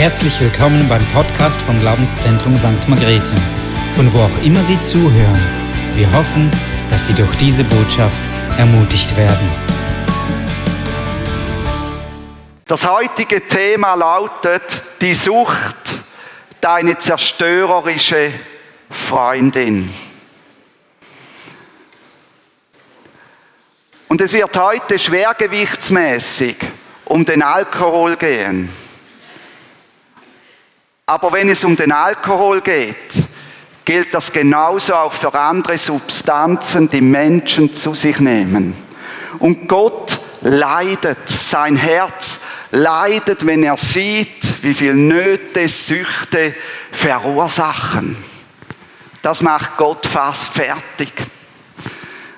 Herzlich 0.00 0.40
willkommen 0.40 0.88
beim 0.88 1.04
Podcast 1.08 1.60
vom 1.60 1.78
Glaubenszentrum 1.78 2.56
St. 2.56 2.88
Margrethe, 2.88 3.34
von 3.92 4.10
wo 4.14 4.20
auch 4.20 4.42
immer 4.42 4.62
Sie 4.62 4.80
zuhören. 4.80 5.38
Wir 5.94 6.10
hoffen, 6.14 6.50
dass 6.90 7.06
Sie 7.06 7.12
durch 7.12 7.36
diese 7.36 7.64
Botschaft 7.64 8.18
ermutigt 8.56 9.14
werden. 9.14 9.46
Das 12.66 12.88
heutige 12.88 13.46
Thema 13.46 13.94
lautet 13.94 14.62
die 15.02 15.12
Sucht, 15.12 15.76
deine 16.62 16.98
zerstörerische 16.98 18.32
Freundin. 18.88 19.92
Und 24.08 24.18
es 24.22 24.32
wird 24.32 24.56
heute 24.56 24.98
schwergewichtsmäßig 24.98 26.56
um 27.04 27.22
den 27.26 27.42
Alkohol 27.42 28.16
gehen. 28.16 28.70
Aber 31.10 31.32
wenn 31.32 31.48
es 31.48 31.64
um 31.64 31.74
den 31.74 31.90
Alkohol 31.90 32.60
geht, 32.60 33.24
gilt 33.84 34.14
das 34.14 34.32
genauso 34.32 34.94
auch 34.94 35.12
für 35.12 35.34
andere 35.34 35.76
Substanzen, 35.76 36.88
die 36.88 37.00
Menschen 37.00 37.74
zu 37.74 37.96
sich 37.96 38.20
nehmen. 38.20 38.76
Und 39.40 39.66
Gott 39.66 40.20
leidet, 40.42 41.18
sein 41.28 41.74
Herz 41.74 42.38
leidet, 42.70 43.44
wenn 43.44 43.64
er 43.64 43.76
sieht, 43.76 44.62
wie 44.62 44.72
viel 44.72 44.94
Nöte, 44.94 45.68
Süchte 45.68 46.54
verursachen. 46.92 48.16
Das 49.20 49.42
macht 49.42 49.76
Gott 49.78 50.06
fast 50.06 50.44
fertig. 50.44 51.12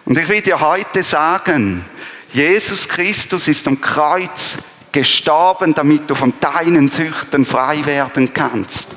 Und 0.07 0.17
ich 0.17 0.27
will 0.31 0.41
dir 0.41 0.61
heute 0.61 1.03
sagen, 1.03 1.85
Jesus 2.33 2.89
Christus 2.89 3.49
ist 3.49 3.69
am 3.69 3.79
Kreuz 3.83 4.55
gestorben, 4.93 5.75
damit 5.75 6.09
du 6.09 6.15
von 6.15 6.35
deinen 6.39 6.89
Süchten 6.89 7.45
frei 7.45 7.85
werden 7.85 8.33
kannst. 8.33 8.89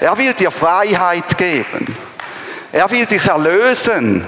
Er 0.00 0.16
will 0.18 0.34
dir 0.34 0.50
Freiheit 0.50 1.38
geben. 1.38 1.96
Er 2.72 2.90
will 2.90 3.06
dich 3.06 3.24
erlösen. 3.24 4.24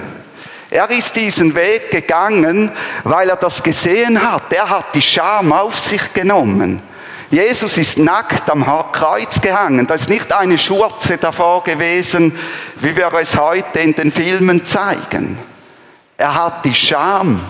Er 0.69 0.89
ist 0.89 1.15
diesen 1.15 1.55
Weg 1.55 1.91
gegangen, 1.91 2.71
weil 3.03 3.29
er 3.29 3.35
das 3.35 3.61
gesehen 3.61 4.21
hat. 4.21 4.51
Er 4.51 4.69
hat 4.69 4.95
die 4.95 5.01
Scham 5.01 5.53
auf 5.53 5.79
sich 5.79 6.13
genommen. 6.13 6.81
Jesus 7.29 7.77
ist 7.77 7.97
nackt 7.97 8.49
am 8.49 8.65
Kreuz 8.91 9.41
gehangen. 9.41 9.85
Da 9.85 9.95
ist 9.95 10.09
nicht 10.09 10.31
eine 10.31 10.57
Schurze 10.57 11.17
davor 11.17 11.63
gewesen, 11.63 12.37
wie 12.77 12.95
wir 12.95 13.11
es 13.19 13.35
heute 13.35 13.79
in 13.79 13.93
den 13.93 14.11
Filmen 14.11 14.65
zeigen. 14.65 15.37
Er 16.17 16.33
hat 16.33 16.63
die 16.63 16.73
Scham, 16.73 17.41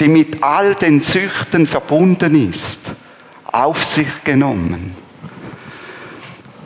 die 0.00 0.08
mit 0.08 0.42
all 0.42 0.74
den 0.74 1.02
Süchten 1.02 1.66
verbunden 1.66 2.50
ist, 2.50 2.80
auf 3.44 3.84
sich 3.84 4.24
genommen. 4.24 4.96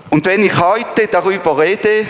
Und 0.09 0.25
wenn 0.27 0.45
ich 0.45 0.57
heute 0.57 1.09
darüber 1.09 1.59
rede, 1.59 2.07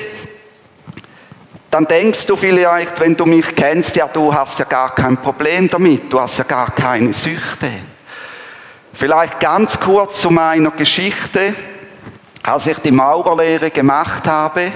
dann 1.71 1.85
denkst 1.85 2.27
du 2.27 2.37
vielleicht, 2.37 3.01
wenn 3.01 3.17
du 3.17 3.25
mich 3.25 3.57
kennst, 3.57 3.97
ja, 3.97 4.07
du 4.07 4.33
hast 4.33 4.59
ja 4.59 4.67
gar 4.67 4.95
kein 4.95 5.17
Problem 5.17 5.69
damit, 5.71 6.13
du 6.13 6.21
hast 6.21 6.39
ja 6.39 6.45
gar 6.45 6.71
keine 6.71 7.13
Süchte. 7.15 7.71
Vielleicht 8.93 9.41
ganz 9.41 9.81
kurz 9.81 10.21
zu 10.21 10.31
meiner 10.31 10.71
Geschichte. 10.71 11.55
Als 12.45 12.67
ich 12.67 12.79
die 12.79 12.93
Maurerlehre 12.93 13.71
gemacht 13.71 14.27
habe, 14.27 14.71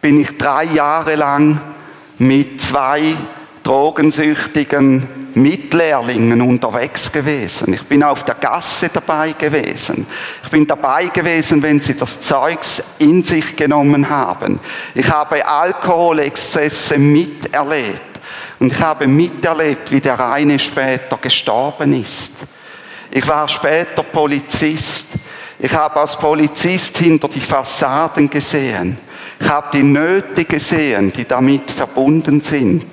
bin 0.00 0.20
ich 0.20 0.36
drei 0.38 0.64
Jahre 0.64 1.14
lang 1.14 1.60
mit 2.16 2.62
zwei 2.62 3.14
drogensüchtigen 3.68 5.06
Mitlehrlingen 5.34 6.40
unterwegs 6.40 7.12
gewesen. 7.12 7.74
Ich 7.74 7.82
bin 7.82 8.02
auf 8.02 8.24
der 8.24 8.36
Gasse 8.36 8.88
dabei 8.90 9.32
gewesen. 9.32 10.06
Ich 10.42 10.50
bin 10.50 10.66
dabei 10.66 11.08
gewesen, 11.08 11.62
wenn 11.62 11.78
sie 11.78 11.94
das 11.94 12.22
Zeugs 12.22 12.82
in 12.98 13.22
sich 13.22 13.56
genommen 13.56 14.08
haben. 14.08 14.58
Ich 14.94 15.10
habe 15.10 15.46
Alkoholexzesse 15.46 16.96
miterlebt. 16.96 18.00
Und 18.58 18.72
ich 18.72 18.80
habe 18.80 19.06
miterlebt, 19.06 19.92
wie 19.92 20.00
der 20.00 20.18
eine 20.18 20.58
später 20.58 21.18
gestorben 21.18 22.00
ist. 22.00 22.32
Ich 23.10 23.28
war 23.28 23.46
später 23.48 24.02
Polizist. 24.02 25.08
Ich 25.58 25.74
habe 25.74 26.00
als 26.00 26.16
Polizist 26.16 26.96
hinter 26.96 27.28
die 27.28 27.40
Fassaden 27.40 28.30
gesehen. 28.30 28.96
Ich 29.38 29.48
habe 29.48 29.68
die 29.74 29.82
Nöte 29.82 30.46
gesehen, 30.46 31.12
die 31.12 31.26
damit 31.26 31.70
verbunden 31.70 32.40
sind. 32.40 32.86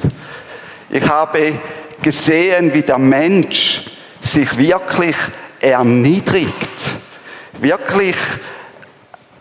Ich 0.90 1.08
habe 1.08 1.54
gesehen, 2.02 2.74
wie 2.74 2.84
der 2.84 3.00
Mensch 3.00 3.86
sich 4.22 4.58
wirklich 4.58 5.16
erniedrigt, 5.60 6.70
wirklich 7.60 8.16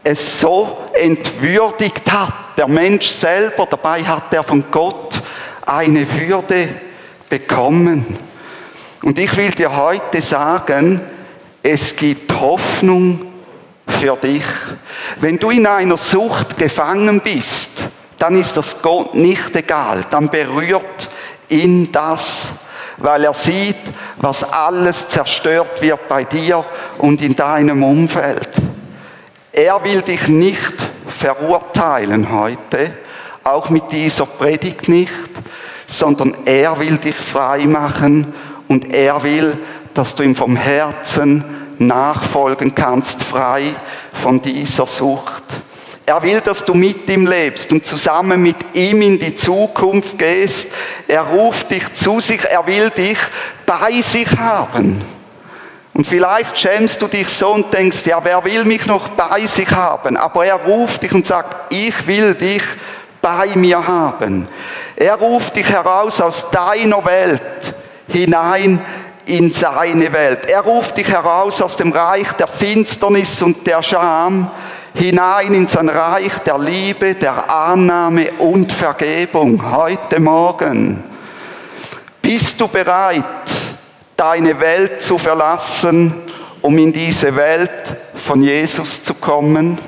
es 0.03 0.41
so 0.41 0.79
entwürdigt 0.95 2.11
hat. 2.11 2.33
Der 2.57 2.69
Mensch 2.69 3.09
selber, 3.09 3.67
dabei 3.67 4.03
hat 4.03 4.33
er 4.33 4.43
von 4.43 4.65
Gott 4.71 5.21
eine 5.67 6.07
Würde 6.19 6.69
bekommen. 7.29 8.19
Und 9.03 9.19
ich 9.19 9.37
will 9.37 9.51
dir 9.51 9.75
heute 9.75 10.23
sagen, 10.23 11.01
es 11.63 11.97
gibt 11.97 12.33
Hoffnung 12.41 13.33
für 13.87 14.17
dich. 14.17 14.45
Wenn 15.17 15.39
du 15.39 15.51
in 15.51 15.67
einer 15.67 15.97
Sucht 15.97 16.57
gefangen 16.57 17.21
bist, 17.21 17.83
dann 18.19 18.39
ist 18.39 18.57
das 18.57 18.81
Gott 18.81 19.15
nicht 19.15 19.55
egal. 19.57 20.05
Dann 20.11 20.29
berührt 20.29 21.09
in 21.49 21.91
das, 21.93 22.49
weil 22.97 23.25
er 23.25 23.35
sieht, 23.35 23.77
was 24.17 24.45
alles 24.53 25.09
zerstört 25.09 25.83
wird 25.83 26.09
bei 26.09 26.25
dir 26.25 26.65
und 26.99 27.21
in 27.23 27.35
deinem 27.35 27.83
Umfeld. 27.83 28.49
Er 29.53 29.83
will 29.85 30.03
dich 30.03 30.29
nicht 30.29 30.75
verurteilen 31.07 32.33
heute, 32.33 32.93
auch 33.45 33.71
mit 33.71 33.93
dieser 33.93 34.27
Predigt 34.27 34.89
nicht, 34.89 35.31
sondern 35.87 36.35
er 36.45 36.79
will 36.81 36.99
dich 36.99 37.15
frei 37.15 37.67
machen 37.67 38.33
und 38.69 38.93
er 38.93 39.23
will, 39.23 39.57
dass 39.93 40.15
du 40.15 40.23
ihm 40.23 40.35
vom 40.35 40.57
Herzen 40.57 41.45
nachfolgen 41.79 42.75
kannst, 42.75 43.23
frei 43.23 43.63
von 44.13 44.41
dieser 44.41 44.87
Sucht. 44.87 45.45
Er 46.07 46.23
will, 46.23 46.41
dass 46.43 46.65
du 46.65 46.75
mit 46.75 47.09
ihm 47.09 47.27
lebst 47.27 47.73
und 47.73 47.87
zusammen 47.87 48.43
mit 48.43 48.57
ihm 48.75 49.01
in 49.01 49.19
die 49.19 49.37
Zukunft 49.37 50.19
gehst. 50.19 50.71
Er 51.09 51.23
ruft 51.23 51.71
dich 51.71 51.95
zu 51.95 52.21
sich, 52.21 52.45
er 52.45 52.67
will 52.67 52.91
dich 52.91 53.19
bei 53.65 54.03
sich 54.03 54.29
haben. 54.39 55.01
Und 55.95 56.07
vielleicht 56.07 56.59
schämst 56.59 57.01
du 57.01 57.07
dich 57.07 57.29
so 57.29 57.53
und 57.53 57.73
denkst, 57.73 58.05
ja, 58.05 58.23
wer 58.23 58.45
will 58.45 58.65
mich 58.65 58.85
noch 58.85 59.09
bei 59.11 59.47
sich 59.47 59.71
haben? 59.71 60.17
Aber 60.17 60.45
er 60.45 60.57
ruft 60.57 61.03
dich 61.03 61.13
und 61.13 61.25
sagt, 61.25 61.73
ich 61.73 62.07
will 62.07 62.35
dich 62.35 62.63
bei 63.23 63.47
mir 63.55 63.87
haben. 63.87 64.47
Er 64.97 65.15
ruft 65.15 65.57
dich 65.57 65.71
heraus 65.71 66.21
aus 66.21 66.51
deiner 66.51 67.03
Welt 67.05 67.75
hinein 68.09 68.85
in 69.25 69.51
seine 69.51 70.13
Welt. 70.13 70.51
Er 70.51 70.61
ruft 70.61 70.99
dich 70.99 71.09
heraus 71.09 71.63
aus 71.63 71.77
dem 71.77 71.93
Reich 71.93 72.31
der 72.33 72.49
Finsternis 72.49 73.41
und 73.41 73.67
der 73.67 73.83
Scham 73.83 74.51
hinein 74.95 75.55
in 75.55 75.69
sein 75.69 75.89
Reich 75.89 76.39
der 76.47 76.59
Liebe, 76.59 77.15
der 77.15 77.51
Annahme 77.51 78.31
und 78.39 78.73
Vergebung 78.73 79.61
heute 79.75 80.21
Morgen. 80.21 81.03
Bist 82.23 82.61
du 82.61 82.69
bereit, 82.69 83.25
deine 84.17 84.59
Welt 84.61 85.03
zu 85.03 85.19
verlassen, 85.19 86.15
um 86.63 86.79
in 86.79 86.93
diese 86.93 87.35
Welt 87.37 87.97
von 88.15 88.43
Jesus 88.43 89.03
zu 89.05 89.15
kommen? 89.15 89.79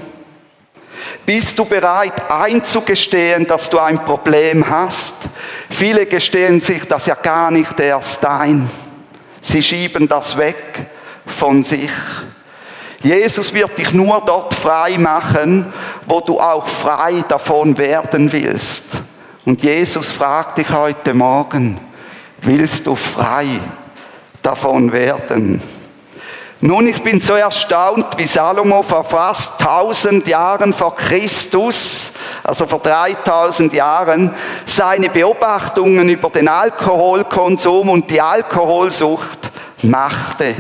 Bist 1.25 1.59
du 1.59 1.65
bereit 1.65 2.31
einzugestehen, 2.31 3.47
dass 3.47 3.71
du 3.71 3.79
ein 3.79 4.05
Problem 4.05 4.69
hast? 4.69 5.17
Viele 5.71 6.07
gestehen 6.07 6.61
sich 6.61 6.87
das 6.87 7.07
ja 7.07 7.15
gar 7.15 7.51
nicht 7.51 7.79
erst 7.81 8.25
ein. 8.27 8.69
Sie 9.41 9.63
schieben 9.63 10.09
das 10.09 10.37
weg 10.37 10.87
von 11.27 11.65
sich. 11.65 11.91
Jesus 13.07 13.55
wird 13.55 13.79
dich 13.79 13.93
nur 13.93 14.21
dort 14.27 14.53
frei 14.53 14.99
machen, 14.99 15.73
wo 16.07 16.19
du 16.19 16.41
auch 16.41 16.67
frei 16.67 17.23
davon 17.29 17.79
werden 17.79 18.33
willst. 18.33 18.99
Und 19.45 19.63
Jesus 19.63 20.11
fragt 20.11 20.59
dich 20.59 20.71
heute 20.71 21.15
Morgen, 21.15 21.81
willst 22.39 22.85
du 22.85 22.97
frei 22.97 23.47
davon 24.43 24.91
werden? 24.91 25.63
Nun, 26.61 26.89
ich 26.89 27.01
bin 27.01 27.21
so 27.21 27.35
erstaunt, 27.35 28.07
wie 28.17 28.27
Salomo 28.27 28.83
vor 28.83 29.05
fast 29.05 29.61
1000 29.61 30.27
Jahren 30.27 30.73
vor 30.73 30.97
Christus, 30.97 32.11
also 32.43 32.67
vor 32.67 32.81
3000 32.81 33.73
Jahren, 33.73 34.35
seine 34.65 35.11
Beobachtungen 35.11 36.09
über 36.09 36.29
den 36.31 36.49
Alkoholkonsum 36.49 37.89
und 37.89 38.11
die 38.11 38.21
Alkoholsucht 38.21 39.53
machte. 39.83 40.57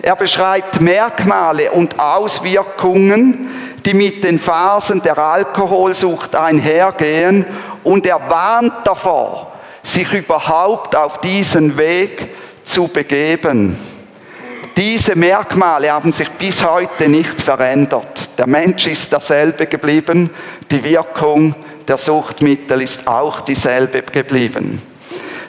Er 0.00 0.16
beschreibt 0.16 0.80
Merkmale 0.80 1.70
und 1.72 1.98
Auswirkungen, 1.98 3.50
die 3.84 3.94
mit 3.94 4.24
den 4.24 4.38
Phasen 4.38 5.02
der 5.02 5.18
Alkoholsucht 5.18 6.34
einhergehen 6.34 7.44
und 7.84 8.06
er 8.06 8.20
warnt 8.30 8.86
davor, 8.86 9.52
sich 9.82 10.12
überhaupt 10.12 10.96
auf 10.96 11.18
diesen 11.18 11.76
Weg 11.76 12.28
zu 12.64 12.88
begeben. 12.88 13.76
Diese 14.76 15.16
Merkmale 15.16 15.92
haben 15.92 16.12
sich 16.12 16.30
bis 16.30 16.64
heute 16.64 17.08
nicht 17.08 17.40
verändert. 17.40 18.30
Der 18.38 18.46
Mensch 18.46 18.86
ist 18.86 19.12
derselbe 19.12 19.66
geblieben, 19.66 20.30
die 20.70 20.82
Wirkung 20.82 21.54
der 21.86 21.98
Suchtmittel 21.98 22.80
ist 22.80 23.06
auch 23.06 23.42
dieselbe 23.42 24.02
geblieben. 24.02 24.80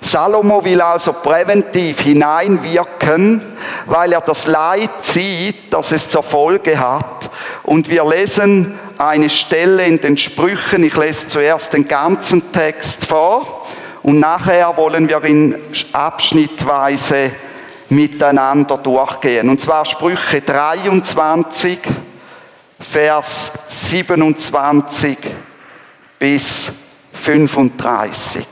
Salomo 0.04 0.64
will 0.64 0.82
also 0.82 1.14
präventiv 1.14 2.02
hineinwirken, 2.02 3.42
weil 3.86 4.12
er 4.12 4.22
das 4.22 4.48
Leid 4.48 4.92
sieht, 5.02 5.74
das 5.74 5.92
es 5.94 6.10
zur 6.10 6.24
Folge 6.24 6.78
hat. 6.78 7.30
Und 7.64 7.90
wir 7.90 8.04
lesen 8.04 8.78
eine 8.98 9.30
Stelle 9.30 9.86
in 9.86 10.02
den 10.02 10.18
Sprüchen. 10.18 10.84
Ich 10.84 10.98
lese 10.98 11.28
zuerst 11.28 11.74
den 11.74 11.88
ganzen 11.88 12.52
Text 12.52 13.06
vor 13.06 13.66
und 14.04 14.20
nachher 14.20 14.76
wollen 14.76 15.08
wir 15.08 15.24
ihn 15.24 15.56
abschnittweise 15.94 17.32
miteinander 17.90 18.78
durchgehen. 18.78 19.50
Und 19.50 19.62
zwar 19.62 19.86
Sprüche 19.86 20.42
23, 20.42 21.80
Vers 22.80 23.54
27 23.70 25.18
bis 26.20 26.72
35. 27.14 28.46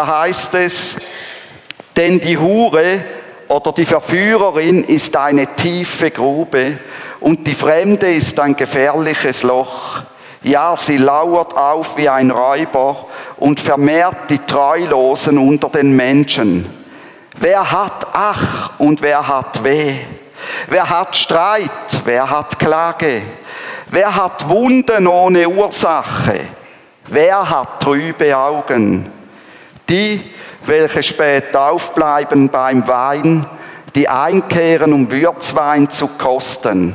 Da 0.00 0.20
heißt 0.20 0.54
es, 0.54 0.96
denn 1.94 2.20
die 2.20 2.38
Hure 2.38 3.04
oder 3.48 3.70
die 3.70 3.84
Verführerin 3.84 4.82
ist 4.82 5.14
eine 5.14 5.46
tiefe 5.56 6.10
Grube 6.10 6.78
und 7.20 7.46
die 7.46 7.52
Fremde 7.52 8.10
ist 8.10 8.40
ein 8.40 8.56
gefährliches 8.56 9.42
Loch. 9.42 10.00
Ja, 10.42 10.74
sie 10.78 10.96
lauert 10.96 11.54
auf 11.54 11.98
wie 11.98 12.08
ein 12.08 12.30
Räuber 12.30 13.08
und 13.36 13.60
vermehrt 13.60 14.30
die 14.30 14.38
Treulosen 14.38 15.36
unter 15.36 15.68
den 15.68 15.94
Menschen. 15.94 16.66
Wer 17.38 17.70
hat 17.70 18.06
Ach 18.14 18.70
und 18.78 19.02
wer 19.02 19.28
hat 19.28 19.62
Weh? 19.62 19.96
Wer 20.70 20.88
hat 20.88 21.14
Streit? 21.14 21.70
Wer 22.06 22.30
hat 22.30 22.58
Klage? 22.58 23.20
Wer 23.88 24.16
hat 24.16 24.48
Wunden 24.48 25.06
ohne 25.06 25.46
Ursache? 25.46 26.40
Wer 27.04 27.50
hat 27.50 27.80
trübe 27.82 28.34
Augen? 28.34 29.19
Die, 29.90 30.20
welche 30.62 31.02
spät 31.02 31.54
aufbleiben 31.56 32.48
beim 32.48 32.86
Wein, 32.86 33.44
die 33.94 34.08
einkehren, 34.08 34.92
um 34.92 35.10
Würzwein 35.10 35.90
zu 35.90 36.06
kosten. 36.06 36.94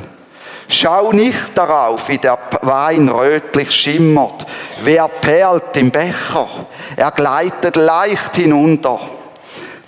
Schau 0.68 1.12
nicht 1.12 1.56
darauf, 1.56 2.08
wie 2.08 2.18
der 2.18 2.38
Wein 2.62 3.08
rötlich 3.08 3.70
schimmert, 3.70 4.46
wer 4.82 5.06
perlt 5.08 5.76
im 5.76 5.90
Becher, 5.90 6.48
er 6.96 7.10
gleitet 7.12 7.76
leicht 7.76 8.34
hinunter. 8.34 8.98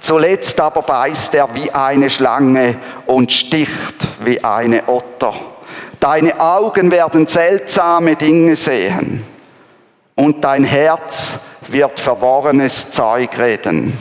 Zuletzt 0.00 0.60
aber 0.60 0.82
beißt 0.82 1.34
er 1.34 1.48
wie 1.54 1.70
eine 1.72 2.10
Schlange 2.10 2.76
und 3.06 3.32
sticht 3.32 3.96
wie 4.20 4.42
eine 4.44 4.86
Otter. 4.86 5.34
Deine 5.98 6.38
Augen 6.38 6.92
werden 6.92 7.26
seltsame 7.26 8.14
Dinge 8.14 8.54
sehen 8.54 9.24
und 10.14 10.44
dein 10.44 10.62
Herz 10.62 11.40
wird 11.72 11.98
verworrenes 12.00 12.90
Zeug 12.90 13.38
reden. 13.38 13.96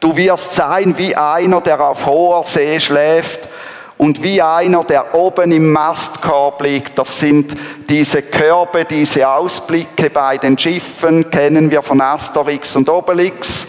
Du 0.00 0.14
wirst 0.16 0.52
sein 0.52 0.94
wie 0.98 1.16
einer, 1.16 1.60
der 1.60 1.80
auf 1.80 2.04
hoher 2.04 2.44
See 2.44 2.78
schläft 2.78 3.48
und 3.96 4.22
wie 4.22 4.42
einer, 4.42 4.84
der 4.84 5.14
oben 5.14 5.50
im 5.52 5.72
Mastkorb 5.72 6.62
liegt. 6.62 6.98
Das 6.98 7.18
sind 7.18 7.54
diese 7.88 8.22
Körbe, 8.22 8.84
diese 8.84 9.26
Ausblicke 9.26 10.10
bei 10.10 10.36
den 10.36 10.58
Schiffen, 10.58 11.30
kennen 11.30 11.70
wir 11.70 11.82
von 11.82 12.00
Asterix 12.00 12.76
und 12.76 12.88
Obelix, 12.88 13.66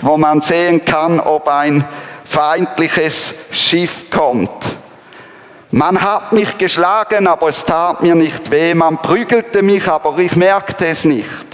wo 0.00 0.16
man 0.16 0.40
sehen 0.40 0.84
kann, 0.84 1.20
ob 1.20 1.46
ein 1.48 1.84
feindliches 2.24 3.34
Schiff 3.52 4.10
kommt. 4.10 4.50
Man 5.70 6.00
hat 6.00 6.32
mich 6.32 6.56
geschlagen, 6.58 7.26
aber 7.26 7.48
es 7.48 7.64
tat 7.64 8.02
mir 8.02 8.14
nicht 8.14 8.50
weh. 8.50 8.72
Man 8.74 8.98
prügelte 8.98 9.62
mich, 9.62 9.86
aber 9.88 10.16
ich 10.18 10.34
merkte 10.36 10.86
es 10.86 11.04
nicht. 11.04 11.45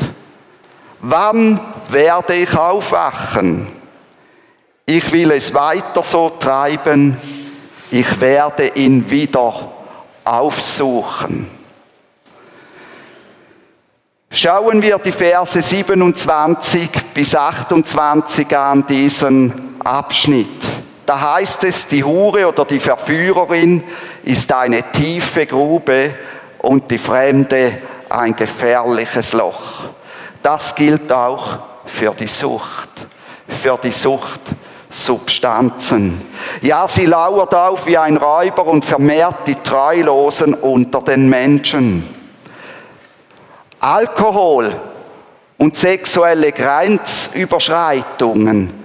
Wann 1.04 1.58
werde 1.88 2.34
ich 2.34 2.56
aufwachen? 2.56 3.66
Ich 4.86 5.10
will 5.10 5.32
es 5.32 5.52
weiter 5.52 6.04
so 6.04 6.30
treiben. 6.30 7.16
Ich 7.90 8.20
werde 8.20 8.68
ihn 8.68 9.10
wieder 9.10 9.72
aufsuchen. 10.24 11.50
Schauen 14.30 14.80
wir 14.80 14.98
die 14.98 15.10
Verse 15.10 15.60
27 15.60 16.88
bis 17.12 17.34
28 17.34 18.56
an 18.56 18.86
diesen 18.86 19.52
Abschnitt. 19.80 20.64
Da 21.04 21.34
heißt 21.34 21.64
es, 21.64 21.88
die 21.88 22.04
Hure 22.04 22.46
oder 22.46 22.64
die 22.64 22.78
Verführerin 22.78 23.82
ist 24.22 24.52
eine 24.52 24.84
tiefe 24.92 25.46
Grube 25.46 26.14
und 26.58 26.88
die 26.92 26.98
Fremde 26.98 27.78
ein 28.08 28.36
gefährliches 28.36 29.32
Loch. 29.32 29.81
Das 30.42 30.74
gilt 30.74 31.10
auch 31.12 31.58
für 31.86 32.12
die 32.14 32.26
Sucht, 32.26 33.06
für 33.46 33.78
die 33.82 33.92
Suchtsubstanzen. 33.92 36.20
Ja, 36.60 36.86
sie 36.88 37.06
lauert 37.06 37.54
auf 37.54 37.86
wie 37.86 37.96
ein 37.96 38.16
Räuber 38.16 38.66
und 38.66 38.84
vermehrt 38.84 39.46
die 39.46 39.54
Treulosen 39.54 40.54
unter 40.54 41.02
den 41.02 41.28
Menschen. 41.28 42.02
Alkohol 43.78 44.74
und 45.58 45.76
sexuelle 45.76 46.50
Grenzüberschreitungen 46.50 48.82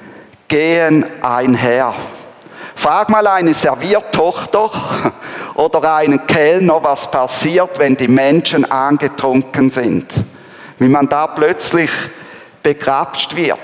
gehen 0.47 1.07
einher. 1.21 1.95
Frag 2.75 3.09
mal 3.09 3.25
eine 3.25 3.55
Serviertochter 3.55 4.69
oder 5.55 5.95
einen 5.95 6.27
Kellner, 6.27 6.83
was 6.83 7.09
passiert, 7.09 7.79
wenn 7.79 7.97
die 7.97 8.07
Menschen 8.07 8.71
angetrunken 8.71 9.71
sind 9.71 10.13
wie 10.79 10.87
man 10.87 11.09
da 11.09 11.27
plötzlich 11.27 11.91
begrapscht 12.61 13.35
wird. 13.35 13.57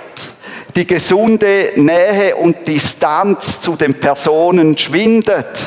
Die 0.75 0.87
gesunde 0.87 1.73
Nähe 1.75 2.35
und 2.35 2.67
Distanz 2.67 3.59
zu 3.59 3.75
den 3.75 3.93
Personen 3.93 4.77
schwindet. 4.77 5.59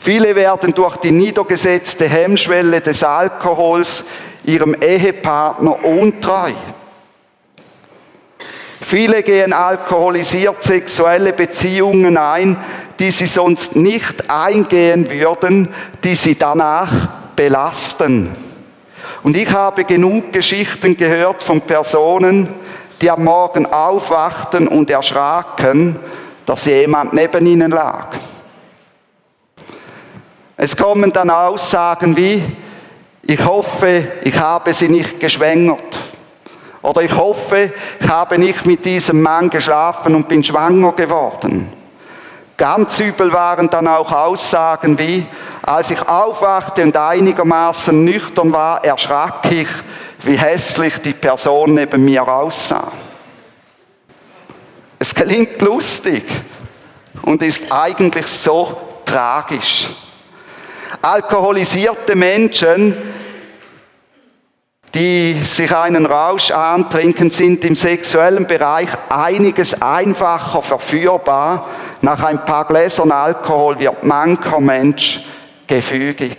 Viele 0.00 0.34
werden 0.34 0.74
durch 0.74 0.96
die 0.96 1.12
niedergesetzte 1.12 2.06
Hemmschwelle 2.08 2.80
des 2.80 3.02
Alkohols 3.04 4.04
ihrem 4.44 4.74
Ehepartner 4.74 5.84
untreu. 5.84 6.52
Viele 8.80 9.22
gehen 9.22 9.54
alkoholisiert 9.54 10.62
sexuelle 10.62 11.32
Beziehungen 11.32 12.18
ein, 12.18 12.58
die 12.98 13.10
sie 13.10 13.26
sonst 13.26 13.76
nicht 13.76 14.30
eingehen 14.30 15.08
würden, 15.08 15.72
die 16.02 16.14
sie 16.14 16.34
danach 16.34 16.92
belasten. 17.34 18.30
Und 19.22 19.36
ich 19.36 19.50
habe 19.52 19.84
genug 19.84 20.32
Geschichten 20.32 20.96
gehört 20.96 21.42
von 21.42 21.60
Personen, 21.60 22.48
die 23.00 23.10
am 23.10 23.24
Morgen 23.24 23.66
aufwachten 23.66 24.68
und 24.68 24.90
erschraken, 24.90 25.98
dass 26.46 26.66
jemand 26.66 27.12
neben 27.12 27.46
ihnen 27.46 27.70
lag. 27.70 28.08
Es 30.56 30.76
kommen 30.76 31.12
dann 31.12 31.30
Aussagen 31.30 32.16
wie, 32.16 32.42
ich 33.22 33.44
hoffe, 33.44 34.12
ich 34.22 34.38
habe 34.38 34.72
sie 34.72 34.88
nicht 34.88 35.18
geschwängert. 35.18 35.98
Oder 36.82 37.02
ich 37.02 37.16
hoffe, 37.16 37.72
ich 37.98 38.08
habe 38.08 38.38
nicht 38.38 38.66
mit 38.66 38.84
diesem 38.84 39.22
Mann 39.22 39.48
geschlafen 39.48 40.14
und 40.14 40.28
bin 40.28 40.44
schwanger 40.44 40.92
geworden. 40.92 41.66
Ganz 42.56 43.00
übel 43.00 43.32
waren 43.32 43.68
dann 43.68 43.88
auch 43.88 44.12
Aussagen 44.12 44.98
wie, 44.98 45.26
als 45.62 45.90
ich 45.90 46.00
aufwachte 46.08 46.82
und 46.82 46.96
einigermaßen 46.96 48.04
nüchtern 48.04 48.52
war, 48.52 48.84
erschrak 48.84 49.50
ich, 49.50 49.68
wie 50.20 50.36
hässlich 50.36 50.98
die 50.98 51.12
Person 51.12 51.74
neben 51.74 52.04
mir 52.04 52.26
aussah. 52.26 52.92
Es 54.98 55.14
klingt 55.14 55.60
lustig 55.60 56.24
und 57.22 57.42
ist 57.42 57.70
eigentlich 57.72 58.26
so 58.26 58.80
tragisch. 59.04 59.88
Alkoholisierte 61.02 62.14
Menschen 62.14 62.96
die 64.94 65.34
sich 65.44 65.74
einen 65.74 66.06
Rausch 66.06 66.52
antrinken, 66.52 67.30
sind 67.30 67.64
im 67.64 67.74
sexuellen 67.74 68.46
Bereich 68.46 68.88
einiges 69.08 69.82
einfacher 69.82 70.62
verführbar. 70.62 71.66
Nach 72.00 72.22
ein 72.22 72.44
paar 72.44 72.64
Gläsern 72.64 73.10
Alkohol 73.10 73.78
wird 73.80 74.04
mancher 74.04 74.60
Mensch 74.60 75.20
gefügig. 75.66 76.38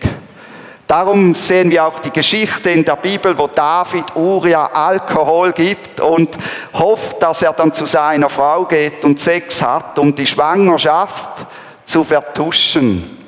Darum 0.88 1.34
sehen 1.34 1.72
wir 1.72 1.84
auch 1.84 2.00
die 2.00 2.12
Geschichte 2.12 2.70
in 2.70 2.86
der 2.86 2.96
Bibel, 2.96 3.38
wo 3.38 3.48
David 3.48 4.16
Uria 4.16 4.66
Alkohol 4.66 5.52
gibt 5.52 6.00
und 6.00 6.38
hofft, 6.74 7.22
dass 7.22 7.42
er 7.42 7.54
dann 7.54 7.74
zu 7.74 7.86
seiner 7.86 8.30
Frau 8.30 8.66
geht 8.66 9.04
und 9.04 9.20
Sex 9.20 9.62
hat, 9.62 9.98
um 9.98 10.14
die 10.14 10.28
Schwangerschaft 10.28 11.46
zu 11.86 12.04
vertuschen. 12.04 13.25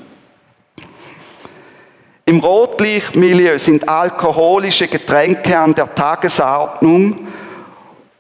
Im 2.27 2.39
Rotlichtmilieu 2.39 3.57
sind 3.57 3.89
alkoholische 3.89 4.87
Getränke 4.87 5.57
an 5.57 5.73
der 5.73 5.95
Tagesordnung 5.95 7.27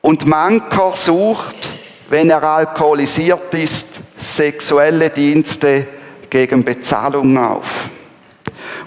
und 0.01 0.25
mancher 0.25 0.95
sucht 0.95 1.69
wenn 2.09 2.29
er 2.29 2.43
alkoholisiert 2.43 3.53
ist, 3.53 3.87
sexuelle 4.17 5.09
Dienste 5.09 5.87
gegen 6.29 6.63
Bezahlung 6.63 7.37
auf. 7.37 7.89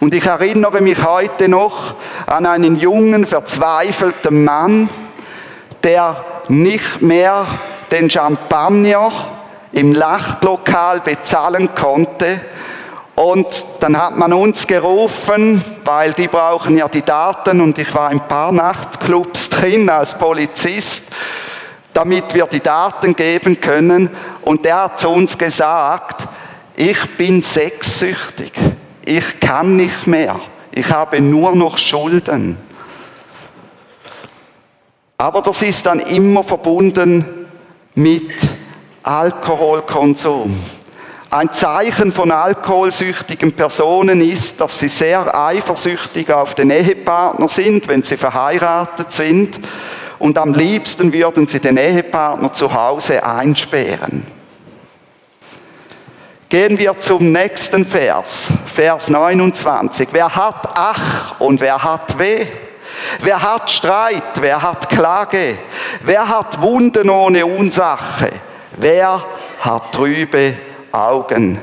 Und 0.01 0.15
ich 0.15 0.25
erinnere 0.25 0.81
mich 0.81 1.03
heute 1.05 1.49
noch 1.49 1.95
an 2.27 2.47
einen 2.47 2.77
jungen, 2.77 3.27
verzweifelten 3.27 4.45
Mann, 4.45 4.89
der 5.83 6.25
nicht 6.49 7.03
mehr 7.03 7.47
den 7.91 8.09
Champagner 8.09 9.13
im 9.73 9.93
Lachtlokal 9.93 11.01
bezahlen 11.01 11.75
konnte. 11.75 12.41
Und 13.21 13.67
dann 13.81 13.99
hat 13.99 14.17
man 14.17 14.33
uns 14.33 14.67
gerufen, 14.67 15.63
weil 15.85 16.15
die 16.15 16.27
brauchen 16.27 16.79
ja 16.79 16.89
die 16.89 17.03
Daten 17.03 17.61
und 17.61 17.77
ich 17.77 17.95
war 17.95 18.11
in 18.11 18.19
ein 18.19 18.27
paar 18.27 18.51
Nachtclubs 18.51 19.51
drin 19.51 19.91
als 19.91 20.17
Polizist, 20.17 21.09
damit 21.93 22.33
wir 22.33 22.47
die 22.47 22.61
Daten 22.61 23.15
geben 23.15 23.61
können. 23.61 24.09
Und 24.41 24.65
der 24.65 24.85
hat 24.85 25.01
zu 25.01 25.11
uns 25.11 25.37
gesagt, 25.37 26.27
ich 26.75 26.99
bin 27.19 27.43
sexsüchtig, 27.43 28.53
ich 29.05 29.39
kann 29.39 29.77
nicht 29.77 30.07
mehr, 30.07 30.41
ich 30.73 30.91
habe 30.91 31.21
nur 31.21 31.55
noch 31.55 31.77
Schulden. 31.77 32.57
Aber 35.19 35.43
das 35.43 35.61
ist 35.61 35.85
dann 35.85 36.01
immer 36.01 36.43
verbunden 36.43 37.47
mit 37.95 38.33
Alkoholkonsum. 39.03 40.80
Ein 41.33 41.53
Zeichen 41.53 42.11
von 42.11 42.33
alkoholsüchtigen 42.33 43.53
Personen 43.53 44.21
ist, 44.21 44.61
dass 44.61 44.81
sie 44.81 44.89
sehr 44.89 45.33
eifersüchtig 45.39 46.29
auf 46.29 46.57
den 46.57 46.71
Ehepartner 46.71 47.49
sind, 47.49 47.87
wenn 47.87 48.03
sie 48.03 48.17
verheiratet 48.17 49.13
sind. 49.13 49.61
Und 50.19 50.37
am 50.37 50.55
liebsten 50.55 51.13
würden 51.13 51.47
sie 51.47 51.61
den 51.61 51.77
Ehepartner 51.77 52.53
zu 52.53 52.75
Hause 52.75 53.25
einsperren. 53.25 54.27
Gehen 56.49 56.77
wir 56.81 56.99
zum 56.99 57.31
nächsten 57.31 57.87
Vers, 57.87 58.49
Vers 58.75 59.09
29. 59.09 60.09
Wer 60.11 60.35
hat 60.35 60.69
Ach 60.75 61.41
und 61.41 61.61
wer 61.61 61.81
hat 61.81 62.19
Weh? 62.19 62.45
Wer 63.21 63.41
hat 63.41 63.71
Streit? 63.71 64.41
Wer 64.41 64.61
hat 64.61 64.89
Klage? 64.89 65.59
Wer 66.03 66.29
hat 66.29 66.61
Wunden 66.61 67.09
ohne 67.09 67.47
Ursache? 67.47 68.31
Wer 68.77 69.23
hat 69.61 69.93
trübe 69.93 70.55
Augen? 70.93 71.59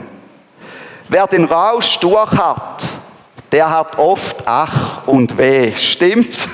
Wer 1.10 1.28
den 1.28 1.46
Rausch 1.46 1.98
durch 2.00 2.32
hat, 2.32 2.84
der 3.52 3.70
hat 3.70 3.98
oft 3.98 4.44
Ach 4.46 5.08
und 5.08 5.38
Weh. 5.38 5.74
Stimmt's? 5.76 6.48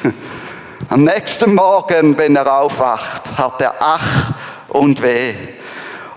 Am 0.90 1.04
nächsten 1.04 1.56
Morgen, 1.56 2.18
wenn 2.18 2.36
er 2.36 2.60
aufwacht, 2.60 3.24
hat 3.36 3.62
er 3.62 3.74
Ach 3.80 4.32
und 4.70 5.02
Weh. 5.02 5.34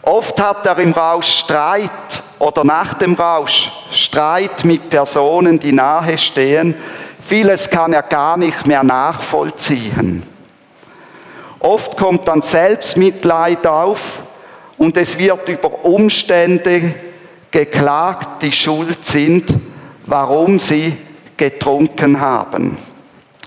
Oft 0.02 0.40
hat 0.40 0.66
er 0.66 0.78
im 0.78 0.92
Rausch 0.92 1.28
Streit 1.28 2.22
oder 2.38 2.62
nach 2.62 2.94
dem 2.94 3.14
Rausch 3.14 3.72
Streit 3.90 4.64
mit 4.64 4.90
Personen, 4.90 5.58
die 5.58 5.72
nahe 5.72 6.18
stehen. 6.18 6.75
Vieles 7.20 7.70
kann 7.70 7.92
er 7.92 8.02
gar 8.02 8.36
nicht 8.36 8.66
mehr 8.66 8.84
nachvollziehen. 8.84 10.22
Oft 11.58 11.96
kommt 11.96 12.28
dann 12.28 12.42
Selbstmitleid 12.42 13.66
auf 13.66 14.25
und 14.78 14.97
es 14.97 15.18
wird 15.18 15.49
über 15.49 15.85
Umstände 15.85 16.95
geklagt, 17.50 18.42
die 18.42 18.52
schuld 18.52 19.04
sind, 19.04 19.45
warum 20.04 20.59
sie 20.59 20.97
getrunken 21.37 22.21
haben. 22.21 22.76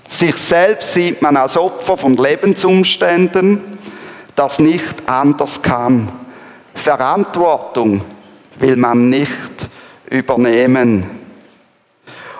Sich 0.08 0.34
selbst 0.36 0.94
sieht 0.94 1.22
man 1.22 1.36
als 1.36 1.56
Opfer 1.56 1.96
von 1.96 2.16
Lebensumständen, 2.16 3.78
das 4.34 4.58
nicht 4.58 5.08
anders 5.08 5.62
kann. 5.62 6.10
Verantwortung 6.74 8.02
will 8.58 8.76
man 8.76 9.08
nicht 9.08 9.50
übernehmen. 10.08 11.08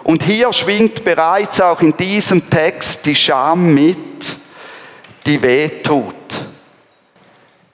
Und 0.02 0.22
hier 0.24 0.52
schwingt 0.52 1.04
bereits 1.04 1.60
auch 1.60 1.80
in 1.80 1.96
diesem 1.96 2.48
Text 2.50 3.06
die 3.06 3.14
Scham 3.14 3.74
mit, 3.74 3.96
die 5.26 5.40
weh 5.42 5.68
tut. 5.82 6.14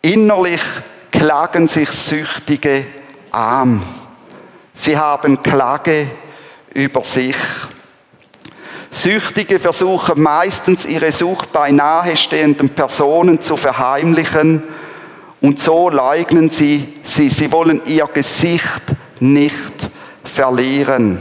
Innerlich 0.03 0.61
klagen 1.27 1.67
sich 1.67 1.89
Süchtige 1.89 2.87
an. 3.33 3.83
Sie 4.75 4.97
haben 4.97 5.43
Klage 5.43 6.07
über 6.73 7.03
sich. 7.03 7.35
Süchtige 8.93 9.59
versuchen 9.59 10.23
meistens 10.23 10.85
ihre 10.85 11.11
Sucht 11.11 11.51
bei 11.51 11.73
nahestehenden 11.73 12.69
Personen 12.69 13.43
zu 13.43 13.57
verheimlichen 13.57 14.63
und 15.41 15.59
so 15.59 15.91
leugnen 15.91 16.49
sie 16.49 16.95
sie. 17.03 17.29
Sie 17.29 17.51
wollen 17.51 17.83
ihr 17.87 18.07
Gesicht 18.07 18.83
nicht 19.19 19.91
verlieren. 20.23 21.21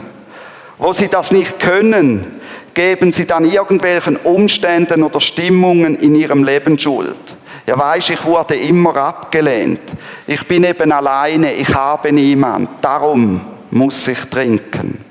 Wo 0.77 0.93
sie 0.93 1.07
das 1.07 1.31
nicht 1.31 1.59
können, 1.59 2.41
geben 2.75 3.11
sie 3.11 3.25
dann 3.25 3.43
irgendwelchen 3.43 4.17
Umständen 4.17 5.01
oder 5.01 5.19
Stimmungen 5.19 5.95
in 5.95 6.13
ihrem 6.13 6.43
Leben 6.43 6.77
Schuld. 6.77 7.24
Ja, 7.65 7.77
weiß 7.77 8.11
ich 8.11 8.23
wurde 8.23 8.55
immer 8.55 8.95
abgelehnt. 8.95 9.81
Ich 10.27 10.47
bin 10.47 10.63
eben 10.63 10.91
alleine, 10.91 11.53
ich 11.53 11.73
habe 11.73 12.11
niemand. 12.11 12.69
Darum 12.81 13.41
muss 13.71 14.07
ich 14.07 14.19
trinken. 14.25 15.03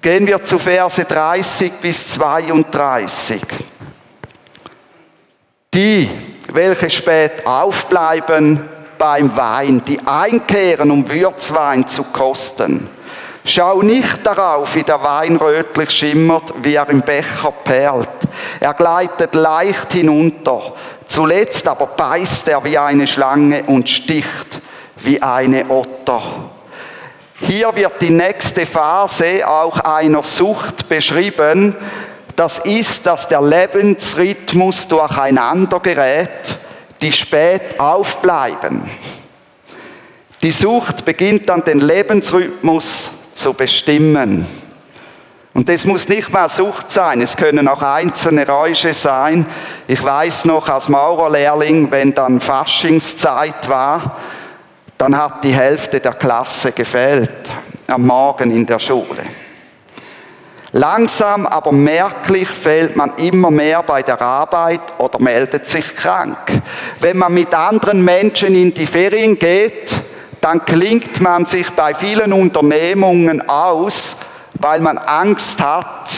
Gehen 0.00 0.26
wir 0.26 0.42
zu 0.44 0.58
Verse 0.58 1.04
30 1.04 1.72
bis 1.72 2.08
32. 2.08 3.40
Die, 5.74 6.08
welche 6.52 6.88
spät 6.88 7.46
aufbleiben 7.46 8.60
beim 8.96 9.36
Wein, 9.36 9.82
die 9.86 9.98
einkehren, 10.06 10.90
um 10.90 11.10
Würzwein 11.10 11.88
zu 11.88 12.04
kosten. 12.04 12.88
Schau 13.44 13.82
nicht 13.82 14.24
darauf, 14.24 14.74
wie 14.74 14.82
der 14.82 15.02
Wein 15.02 15.36
rötlich 15.36 15.90
schimmert, 15.90 16.52
wie 16.62 16.74
er 16.74 16.88
im 16.88 17.00
Becher 17.00 17.52
perlt. 17.64 18.19
Er 18.60 18.74
gleitet 18.74 19.34
leicht 19.34 19.92
hinunter. 19.92 20.74
Zuletzt 21.06 21.66
aber 21.66 21.86
beißt 21.86 22.48
er 22.48 22.62
wie 22.64 22.78
eine 22.78 23.06
Schlange 23.06 23.64
und 23.64 23.88
sticht 23.88 24.60
wie 24.96 25.20
eine 25.20 25.68
Otter. 25.68 26.22
Hier 27.40 27.74
wird 27.74 28.02
die 28.02 28.10
nächste 28.10 28.66
Phase 28.66 29.48
auch 29.48 29.78
einer 29.80 30.22
Sucht 30.22 30.88
beschrieben, 30.88 31.74
das 32.36 32.58
ist, 32.58 33.04
dass 33.06 33.28
der 33.28 33.42
Lebensrhythmus 33.42 34.88
durcheinander 34.88 35.80
gerät, 35.80 36.56
die 37.02 37.12
spät 37.12 37.78
aufbleiben. 37.78 38.88
Die 40.42 40.50
Sucht 40.50 41.04
beginnt 41.04 41.48
dann 41.48 41.64
den 41.64 41.80
Lebensrhythmus 41.80 43.10
zu 43.34 43.52
bestimmen. 43.52 44.46
Und 45.52 45.68
das 45.68 45.84
muss 45.84 46.08
nicht 46.08 46.32
mal 46.32 46.48
Sucht 46.48 46.92
sein, 46.92 47.20
es 47.20 47.36
können 47.36 47.66
auch 47.66 47.82
einzelne 47.82 48.46
Räusche 48.46 48.94
sein. 48.94 49.46
Ich 49.88 50.02
weiß 50.02 50.44
noch 50.44 50.68
als 50.68 50.88
Maurerlehrling, 50.88 51.90
wenn 51.90 52.14
dann 52.14 52.40
Faschingszeit 52.40 53.68
war, 53.68 54.16
dann 54.96 55.16
hat 55.16 55.42
die 55.42 55.52
Hälfte 55.52 55.98
der 55.98 56.12
Klasse 56.12 56.72
gefehlt 56.72 57.50
am 57.88 58.06
Morgen 58.06 58.50
in 58.50 58.64
der 58.64 58.78
Schule. 58.78 59.24
Langsam, 60.72 61.46
aber 61.46 61.72
merklich 61.72 62.46
fehlt 62.46 62.96
man 62.96 63.14
immer 63.16 63.50
mehr 63.50 63.82
bei 63.82 64.02
der 64.02 64.22
Arbeit 64.22 64.80
oder 64.98 65.18
meldet 65.18 65.66
sich 65.66 65.96
krank. 65.96 66.62
Wenn 67.00 67.18
man 67.18 67.34
mit 67.34 67.52
anderen 67.52 68.04
Menschen 68.04 68.54
in 68.54 68.72
die 68.72 68.86
Ferien 68.86 69.36
geht, 69.36 69.92
dann 70.40 70.64
klingt 70.64 71.20
man 71.20 71.44
sich 71.46 71.68
bei 71.70 71.92
vielen 71.92 72.32
Unternehmungen 72.32 73.48
aus, 73.48 74.14
weil 74.60 74.80
man 74.80 74.98
Angst 74.98 75.60
hat, 75.62 76.10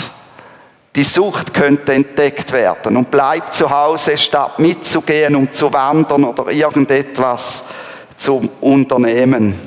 die 0.94 1.04
Sucht 1.04 1.54
könnte 1.54 1.94
entdeckt 1.94 2.52
werden 2.52 2.96
und 2.96 3.10
bleibt 3.10 3.54
zu 3.54 3.70
Hause, 3.70 4.18
statt 4.18 4.58
mitzugehen, 4.58 5.34
um 5.36 5.50
zu 5.50 5.72
wandern 5.72 6.24
oder 6.24 6.50
irgendetwas 6.50 7.62
zu 8.16 8.50
unternehmen. 8.60 9.58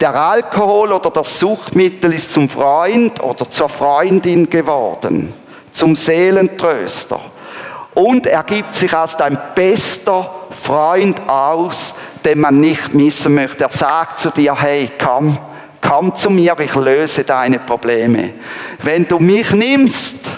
Der 0.00 0.14
Alkohol 0.14 0.92
oder 0.92 1.10
das 1.10 1.38
Suchtmittel 1.38 2.12
ist 2.12 2.30
zum 2.30 2.48
Freund 2.48 3.20
oder 3.22 3.48
zur 3.48 3.68
Freundin 3.68 4.48
geworden, 4.48 5.32
zum 5.72 5.96
Seelentröster. 5.96 7.20
Und 7.94 8.26
er 8.26 8.42
gibt 8.42 8.74
sich 8.74 8.94
als 8.94 9.16
dein 9.16 9.38
bester 9.54 10.30
Freund 10.50 11.20
aus, 11.28 11.94
den 12.24 12.40
man 12.40 12.60
nicht 12.60 12.94
missen 12.94 13.34
möchte. 13.34 13.64
Er 13.64 13.70
sagt 13.70 14.20
zu 14.20 14.30
dir, 14.30 14.54
hey, 14.60 14.90
komm, 15.02 15.38
komm 15.92 16.16
zu 16.16 16.30
mir, 16.30 16.56
ich 16.58 16.74
löse 16.74 17.22
deine 17.22 17.58
Probleme. 17.58 18.30
Wenn 18.82 19.06
du 19.06 19.18
mich 19.18 19.52
nimmst, 19.52 20.30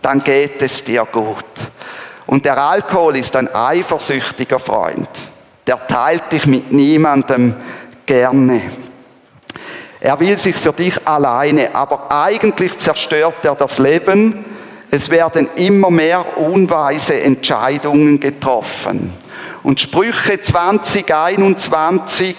dann 0.00 0.22
geht 0.22 0.62
es 0.62 0.84
dir 0.84 1.04
gut. 1.10 1.44
Und 2.26 2.44
der 2.44 2.56
Alkohol 2.56 3.16
ist 3.16 3.34
ein 3.34 3.52
eifersüchtiger 3.52 4.60
Freund. 4.60 5.08
Der 5.66 5.84
teilt 5.84 6.30
dich 6.30 6.46
mit 6.46 6.70
niemandem 6.70 7.56
gerne. 8.06 8.62
Er 9.98 10.20
will 10.20 10.38
sich 10.38 10.54
für 10.54 10.72
dich 10.72 10.94
alleine, 11.04 11.74
aber 11.74 12.12
eigentlich 12.12 12.78
zerstört 12.78 13.44
er 13.44 13.56
das 13.56 13.80
Leben, 13.80 14.44
es 14.92 15.10
werden 15.10 15.48
immer 15.56 15.90
mehr 15.90 16.38
unweise 16.38 17.20
Entscheidungen 17.20 18.20
getroffen. 18.20 19.12
Und 19.64 19.80
Sprüche 19.80 20.40
2021 20.40 22.36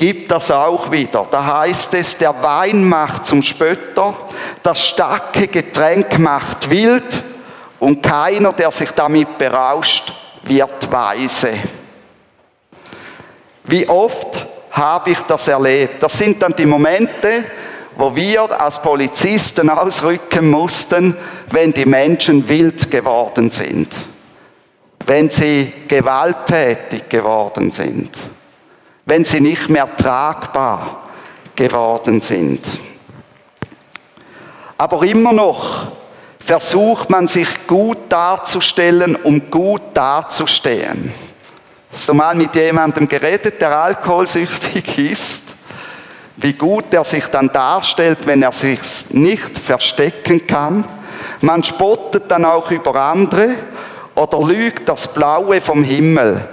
gibt 0.00 0.30
das 0.30 0.50
auch 0.50 0.90
wieder. 0.90 1.26
Da 1.30 1.60
heißt 1.60 1.92
es, 1.92 2.16
der 2.16 2.34
Wein 2.42 2.84
macht 2.84 3.26
zum 3.26 3.42
Spötter, 3.42 4.14
das 4.62 4.86
starke 4.86 5.46
Getränk 5.46 6.18
macht 6.18 6.70
wild 6.70 7.22
und 7.78 8.02
keiner, 8.02 8.54
der 8.54 8.70
sich 8.70 8.90
damit 8.92 9.36
berauscht, 9.36 10.10
wird 10.44 10.90
weise. 10.90 11.50
Wie 13.64 13.86
oft 13.86 14.46
habe 14.70 15.10
ich 15.10 15.18
das 15.18 15.48
erlebt? 15.48 16.02
Das 16.02 16.16
sind 16.16 16.40
dann 16.40 16.54
die 16.56 16.64
Momente, 16.64 17.44
wo 17.94 18.16
wir 18.16 18.58
als 18.58 18.80
Polizisten 18.80 19.68
ausrücken 19.68 20.50
mussten, 20.50 21.14
wenn 21.48 21.74
die 21.74 21.84
Menschen 21.84 22.48
wild 22.48 22.90
geworden 22.90 23.50
sind, 23.50 23.94
wenn 25.04 25.28
sie 25.28 25.70
gewalttätig 25.86 27.06
geworden 27.10 27.70
sind, 27.70 28.16
wenn 29.10 29.24
sie 29.24 29.40
nicht 29.40 29.68
mehr 29.68 29.88
tragbar 29.96 31.02
geworden 31.56 32.20
sind. 32.20 32.64
Aber 34.78 35.02
immer 35.02 35.32
noch 35.32 35.88
versucht 36.38 37.10
man 37.10 37.26
sich 37.26 37.66
gut 37.66 37.98
darzustellen, 38.08 39.16
um 39.16 39.50
gut 39.50 39.82
dazustehen. 39.94 41.12
Hast 41.92 42.08
du 42.08 42.14
mal 42.14 42.36
mit 42.36 42.54
jemandem 42.54 43.08
geredet, 43.08 43.60
der 43.60 43.76
alkoholsüchtig 43.76 44.98
ist? 45.12 45.54
Wie 46.36 46.52
gut 46.52 46.94
er 46.94 47.04
sich 47.04 47.26
dann 47.26 47.52
darstellt, 47.52 48.18
wenn 48.26 48.44
er 48.44 48.52
sich 48.52 48.78
nicht 49.10 49.58
verstecken 49.58 50.46
kann. 50.46 50.84
Man 51.40 51.64
spottet 51.64 52.30
dann 52.30 52.44
auch 52.44 52.70
über 52.70 52.94
andere 52.94 53.56
oder 54.14 54.40
lügt 54.40 54.88
das 54.88 55.12
Blaue 55.12 55.60
vom 55.60 55.82
Himmel 55.82 56.48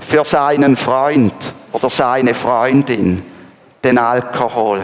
für 0.00 0.24
seinen 0.24 0.76
Freund 0.76 1.32
oder 1.72 1.90
seine 1.90 2.34
Freundin, 2.34 3.22
den 3.82 3.98
Alkohol. 3.98 4.80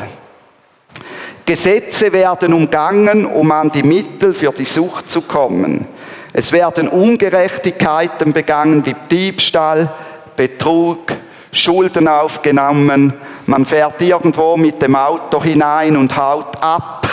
Gesetze 1.45 2.13
werden 2.13 2.53
umgangen, 2.53 3.25
um 3.25 3.51
an 3.53 3.71
die 3.71 3.83
Mittel 3.83 4.35
für 4.35 4.53
die 4.53 4.65
Sucht 4.65 5.11
zu 5.11 5.23
kommen. 5.23 5.87
Es 6.33 6.53
werden 6.53 6.89
Ungerechtigkeiten 6.89 8.33
begangen 8.33 8.85
wie 8.85 8.95
Diebstahl, 9.11 9.91
Betrug, 10.37 11.13
Schulden 11.51 12.07
aufgenommen, 12.07 13.15
man 13.47 13.65
fährt 13.65 14.03
irgendwo 14.03 14.59
mit 14.59 14.83
dem 14.83 14.95
Auto 14.95 15.43
hinein 15.43 15.97
und 15.97 16.15
haut 16.15 16.63
ab, 16.63 17.09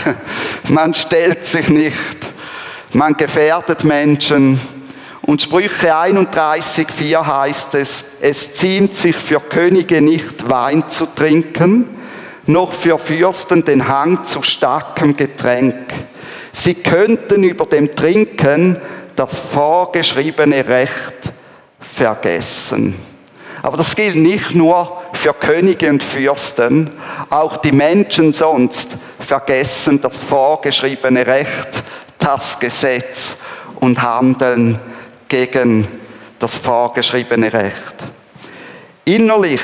man 0.68 0.94
stellt 0.94 1.48
sich 1.48 1.70
nicht, 1.70 2.18
man 2.92 3.16
gefährdet 3.16 3.86
Menschen. 3.86 4.60
Und 5.26 5.42
Sprüche 5.42 5.96
31,4 5.96 7.26
heißt 7.26 7.74
es, 7.76 8.06
es 8.22 8.56
ziemt 8.56 8.96
sich 8.96 9.16
für 9.16 9.40
Könige 9.40 10.00
nicht 10.00 10.48
Wein 10.48 10.88
zu 10.88 11.08
trinken, 11.08 11.98
noch 12.46 12.72
für 12.72 13.00
Fürsten 13.00 13.66
den 13.66 13.88
Hang 13.88 14.24
zu 14.26 14.44
starkem 14.44 15.18
Getränk. 15.18 15.92
Sie 16.54 16.76
könnten 16.76 17.44
über 17.44 17.66
dem 17.66 17.96
Trinken 17.96 18.80
das 19.16 19.36
vorgeschriebene 19.36 20.68
Recht 20.68 21.32
vergessen. 21.80 22.94
Aber 23.64 23.78
das 23.78 23.96
gilt 23.96 24.18
nicht 24.18 24.54
nur 24.54 25.02
für 25.14 25.34
Könige 25.34 25.90
und 25.90 26.04
Fürsten, 26.04 26.92
auch 27.32 27.58
die 27.58 27.72
Menschen 27.72 28.32
sonst 28.32 28.96
vergessen 29.20 30.00
das 30.00 30.18
vorgeschriebene 30.18 31.26
Recht, 31.26 31.70
das 32.20 32.60
Gesetz 32.60 33.38
und 33.80 34.00
handeln 34.04 34.80
gegen 35.28 35.88
das 36.40 36.56
vorgeschriebene 36.56 37.52
Recht. 37.52 37.96
Innerlich 39.06 39.62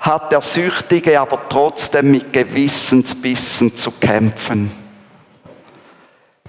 hat 0.00 0.32
der 0.32 0.40
Süchtige 0.40 1.20
aber 1.20 1.40
trotzdem 1.48 2.12
mit 2.12 2.32
Gewissensbissen 2.32 3.76
zu 3.76 3.90
kämpfen. 3.92 4.70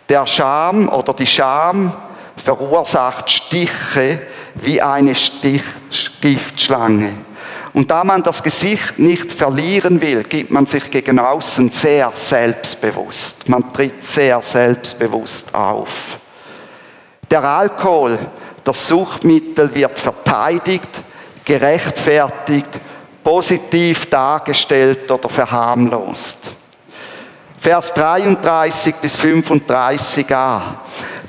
Der 0.07 0.25
Scham 0.25 0.89
oder 0.89 1.13
die 1.13 1.27
Scham 1.27 1.91
verursacht 2.35 3.29
Stiche 3.29 4.19
wie 4.55 4.81
eine 4.81 5.15
Stich 5.15 5.63
Giftschlange. 6.21 7.13
Und 7.73 7.91
da 7.91 8.03
man 8.03 8.23
das 8.23 8.41
Gesicht 8.41 8.97
nicht 8.97 9.31
verlieren 9.31 10.01
will, 10.01 10.23
gibt 10.23 10.51
man 10.51 10.65
sich 10.65 10.89
gegen 10.89 11.19
außen 11.19 11.69
sehr 11.69 12.11
selbstbewusst. 12.15 13.47
Man 13.47 13.71
tritt 13.73 14.03
sehr 14.03 14.41
selbstbewusst 14.41 15.53
auf. 15.53 16.17
Der 17.29 17.43
Alkohol, 17.43 18.17
das 18.63 18.87
Suchtmittel 18.87 19.73
wird 19.73 19.99
verteidigt, 19.99 20.89
gerechtfertigt, 21.45 22.79
positiv 23.23 24.09
dargestellt 24.09 25.11
oder 25.11 25.29
verharmlost. 25.29 26.37
Vers 27.59 27.93
33 27.93 28.95
bis 28.95 29.17
35a. 29.17 30.61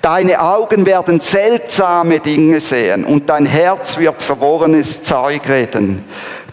Deine 0.00 0.40
Augen 0.40 0.86
werden 0.86 1.20
seltsame 1.20 2.20
Dinge 2.20 2.60
sehen 2.60 3.04
und 3.04 3.28
dein 3.28 3.44
Herz 3.44 3.98
wird 3.98 4.22
verworrenes 4.22 5.02
Zeug 5.02 5.46
reden. 5.48 6.04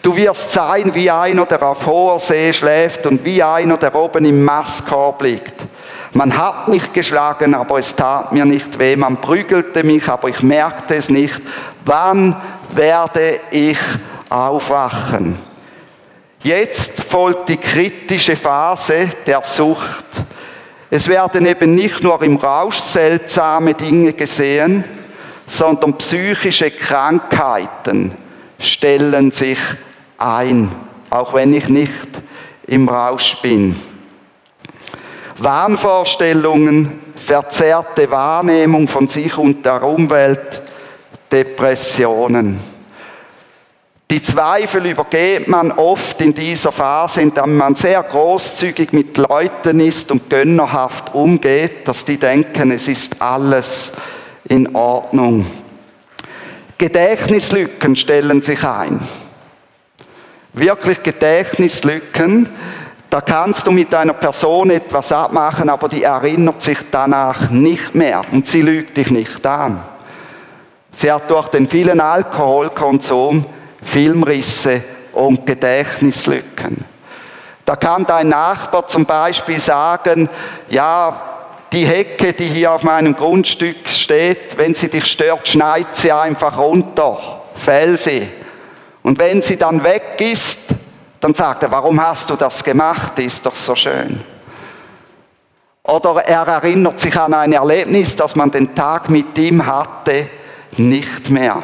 Du 0.02 0.14
wirst 0.16 0.50
sein 0.50 0.94
wie 0.94 1.10
einer, 1.10 1.46
der 1.46 1.62
auf 1.62 1.86
hoher 1.86 2.18
See 2.18 2.52
schläft 2.52 3.06
und 3.06 3.24
wie 3.24 3.42
einer, 3.42 3.78
der 3.78 3.94
oben 3.94 4.24
im 4.24 4.44
Mastkorb 4.44 5.22
liegt. 5.22 5.66
Man 6.14 6.36
hat 6.36 6.68
mich 6.68 6.92
geschlagen, 6.92 7.54
aber 7.54 7.78
es 7.78 7.94
tat 7.94 8.32
mir 8.32 8.44
nicht 8.44 8.78
weh. 8.78 8.96
Man 8.96 9.20
prügelte 9.20 9.84
mich, 9.84 10.08
aber 10.08 10.28
ich 10.28 10.42
merkte 10.42 10.96
es 10.96 11.10
nicht. 11.10 11.40
Wann 11.84 12.36
werde 12.70 13.40
ich 13.50 13.78
aufwachen? 14.28 15.36
Jetzt 16.42 17.02
folgt 17.02 17.48
die 17.48 17.56
kritische 17.56 18.36
Phase 18.36 19.10
der 19.26 19.42
Sucht. 19.42 20.04
Es 20.90 21.08
werden 21.08 21.44
eben 21.44 21.74
nicht 21.74 22.02
nur 22.02 22.22
im 22.22 22.36
Rausch 22.36 22.78
seltsame 22.78 23.74
Dinge 23.74 24.14
gesehen, 24.14 24.84
sondern 25.46 25.98
psychische 25.98 26.70
Krankheiten 26.70 28.14
stellen 28.58 29.32
sich 29.32 29.58
ein, 30.16 30.70
auch 31.10 31.34
wenn 31.34 31.52
ich 31.52 31.68
nicht 31.68 32.08
im 32.66 32.88
Rausch 32.88 33.36
bin. 33.42 33.76
Wahnvorstellungen, 35.38 37.00
verzerrte 37.16 38.10
Wahrnehmung 38.10 38.88
von 38.88 39.08
sich 39.08 39.36
und 39.38 39.64
der 39.64 39.82
Umwelt, 39.82 40.62
Depressionen. 41.30 42.58
Die 44.10 44.22
Zweifel 44.22 44.86
übergeht 44.86 45.48
man 45.48 45.70
oft 45.70 46.20
in 46.22 46.32
dieser 46.32 46.72
Phase, 46.72 47.20
in 47.20 47.34
der 47.34 47.46
man 47.46 47.74
sehr 47.74 48.02
großzügig 48.02 48.92
mit 48.92 49.18
Leuten 49.18 49.80
ist 49.80 50.10
und 50.10 50.30
gönnerhaft 50.30 51.14
umgeht, 51.14 51.86
dass 51.86 52.06
die 52.06 52.16
denken, 52.16 52.70
es 52.70 52.88
ist 52.88 53.20
alles 53.20 53.92
in 54.44 54.74
Ordnung. 54.74 55.44
Gedächtnislücken 56.78 57.96
stellen 57.96 58.40
sich 58.40 58.64
ein. 58.64 58.98
Wirklich 60.54 61.02
Gedächtnislücken. 61.02 62.48
Da 63.10 63.22
kannst 63.22 63.66
du 63.66 63.70
mit 63.70 63.94
einer 63.94 64.12
Person 64.12 64.70
etwas 64.70 65.12
abmachen, 65.12 65.70
aber 65.70 65.88
die 65.88 66.02
erinnert 66.02 66.60
sich 66.60 66.78
danach 66.90 67.48
nicht 67.50 67.94
mehr 67.94 68.22
und 68.32 68.46
sie 68.46 68.60
lügt 68.60 68.96
dich 68.96 69.10
nicht 69.10 69.46
an. 69.46 69.80
Sie 70.92 71.10
hat 71.10 71.30
durch 71.30 71.48
den 71.48 71.68
vielen 71.68 72.00
Alkoholkonsum 72.00 73.46
Filmrisse 73.82 74.82
und 75.12 75.46
Gedächtnislücken. 75.46 76.84
Da 77.64 77.76
kann 77.76 78.04
dein 78.04 78.28
Nachbar 78.28 78.86
zum 78.88 79.06
Beispiel 79.06 79.60
sagen, 79.60 80.28
ja, 80.68 81.28
die 81.72 81.86
Hecke, 81.86 82.32
die 82.32 82.46
hier 82.46 82.72
auf 82.72 82.82
meinem 82.82 83.14
Grundstück 83.14 83.88
steht, 83.88 84.56
wenn 84.56 84.74
sie 84.74 84.88
dich 84.88 85.06
stört, 85.06 85.48
schneid 85.48 85.88
sie 85.92 86.12
einfach 86.12 86.58
runter, 86.58 87.42
fäll 87.54 87.96
sie. 87.96 88.26
Und 89.02 89.18
wenn 89.18 89.42
sie 89.42 89.56
dann 89.56 89.84
weg 89.84 90.16
ist, 90.18 90.67
dann 91.20 91.34
sagt 91.34 91.62
er, 91.62 91.70
warum 91.70 92.00
hast 92.02 92.30
du 92.30 92.36
das 92.36 92.62
gemacht? 92.62 93.12
Die 93.18 93.24
ist 93.24 93.44
doch 93.44 93.54
so 93.54 93.74
schön. 93.74 94.22
Oder 95.82 96.16
er 96.26 96.46
erinnert 96.46 97.00
sich 97.00 97.18
an 97.18 97.32
ein 97.34 97.52
Erlebnis, 97.52 98.14
das 98.14 98.36
man 98.36 98.50
den 98.50 98.74
Tag 98.74 99.08
mit 99.08 99.36
ihm 99.38 99.64
hatte, 99.64 100.28
nicht 100.76 101.30
mehr. 101.30 101.62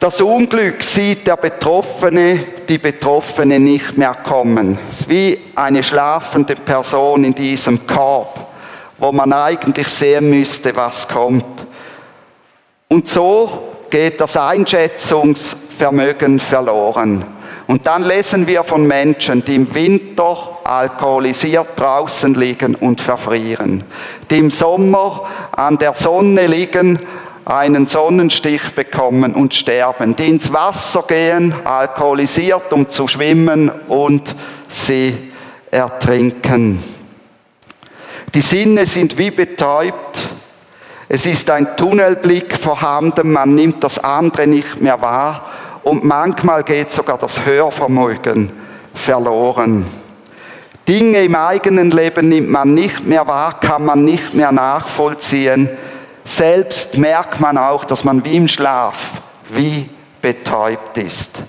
Das 0.00 0.20
Unglück 0.20 0.82
sieht 0.82 1.26
der 1.26 1.36
Betroffene, 1.36 2.46
die 2.68 2.78
Betroffene 2.78 3.60
nicht 3.60 3.98
mehr 3.98 4.14
kommen. 4.14 4.78
Es 4.88 5.00
ist 5.00 5.08
wie 5.10 5.38
eine 5.54 5.82
schlafende 5.82 6.54
Person 6.54 7.22
in 7.22 7.34
diesem 7.34 7.86
Korb, 7.86 8.46
wo 8.96 9.12
man 9.12 9.32
eigentlich 9.32 9.88
sehen 9.88 10.30
müsste, 10.30 10.74
was 10.74 11.06
kommt. 11.06 11.66
Und 12.88 13.08
so 13.08 13.76
geht 13.90 14.20
das 14.20 14.36
Einschätzungsvermögen 15.80 16.38
verloren. 16.38 17.24
Und 17.66 17.86
dann 17.86 18.02
lesen 18.02 18.46
wir 18.46 18.64
von 18.64 18.86
Menschen, 18.86 19.44
die 19.44 19.54
im 19.54 19.74
Winter 19.74 20.58
alkoholisiert 20.64 21.68
draußen 21.76 22.34
liegen 22.34 22.74
und 22.74 23.00
verfrieren, 23.00 23.84
die 24.30 24.38
im 24.38 24.50
Sommer 24.50 25.28
an 25.52 25.78
der 25.78 25.94
Sonne 25.94 26.46
liegen, 26.46 26.98
einen 27.44 27.86
Sonnenstich 27.86 28.74
bekommen 28.74 29.34
und 29.34 29.54
sterben, 29.54 30.14
die 30.14 30.28
ins 30.28 30.52
Wasser 30.52 31.04
gehen, 31.06 31.54
alkoholisiert, 31.64 32.72
um 32.72 32.88
zu 32.88 33.08
schwimmen 33.08 33.70
und 33.88 34.34
sie 34.68 35.16
ertrinken. 35.70 36.82
Die 38.34 38.42
Sinne 38.42 38.86
sind 38.86 39.16
wie 39.18 39.30
betäubt. 39.30 40.28
Es 41.08 41.26
ist 41.26 41.50
ein 41.50 41.76
Tunnelblick 41.76 42.56
vorhanden, 42.56 43.32
man 43.32 43.54
nimmt 43.54 43.82
das 43.82 43.98
andere 43.98 44.46
nicht 44.46 44.80
mehr 44.80 45.00
wahr 45.00 45.50
und 45.82 46.04
manchmal 46.04 46.62
geht 46.62 46.92
sogar 46.92 47.18
das 47.18 47.44
Hörvermögen 47.44 48.50
verloren. 48.94 49.86
Dinge 50.86 51.22
im 51.22 51.34
eigenen 51.34 51.90
Leben 51.90 52.28
nimmt 52.28 52.50
man 52.50 52.74
nicht 52.74 53.06
mehr 53.06 53.26
wahr, 53.26 53.60
kann 53.60 53.84
man 53.84 54.04
nicht 54.04 54.34
mehr 54.34 54.52
nachvollziehen. 54.52 55.68
Selbst 56.24 56.98
merkt 56.98 57.40
man 57.40 57.56
auch, 57.58 57.84
dass 57.84 58.04
man 58.04 58.24
wie 58.24 58.36
im 58.36 58.48
Schlaf, 58.48 58.96
wie 59.48 59.88
betäubt 60.20 60.98
ist. 60.98 61.42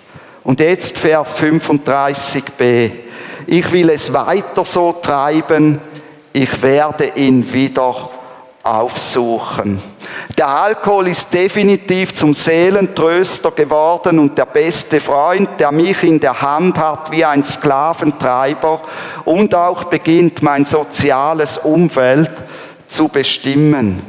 Und 0.44 0.60
jetzt 0.60 0.98
Vers 0.98 1.36
35b. 1.36 2.92
Ich 3.48 3.72
will 3.72 3.90
es 3.90 4.14
weiter 4.14 4.64
so 4.64 4.94
treiben, 4.94 5.80
ich 6.34 6.62
werde 6.62 7.12
ihn 7.16 7.52
wieder 7.52 8.10
aufsuchen. 8.64 9.82
Der 10.38 10.48
Alkohol 10.48 11.08
ist 11.08 11.34
definitiv 11.34 12.14
zum 12.14 12.34
Seelentröster 12.34 13.52
geworden 13.52 14.20
und 14.20 14.38
der 14.38 14.46
beste 14.46 15.00
Freund, 15.00 15.50
der 15.60 15.72
mich 15.72 16.04
in 16.04 16.20
der 16.20 16.42
Hand 16.42 16.78
hat 16.78 17.12
wie 17.12 17.26
ein 17.26 17.44
Sklaventreiber 17.44 18.82
und 19.26 19.56
auch 19.56 19.86
beginnt 19.86 20.42
mein 20.42 20.66
soziales 20.66 21.58
Umfeld 21.58 22.32
zu 22.88 23.08
bestimmen. 23.08 24.02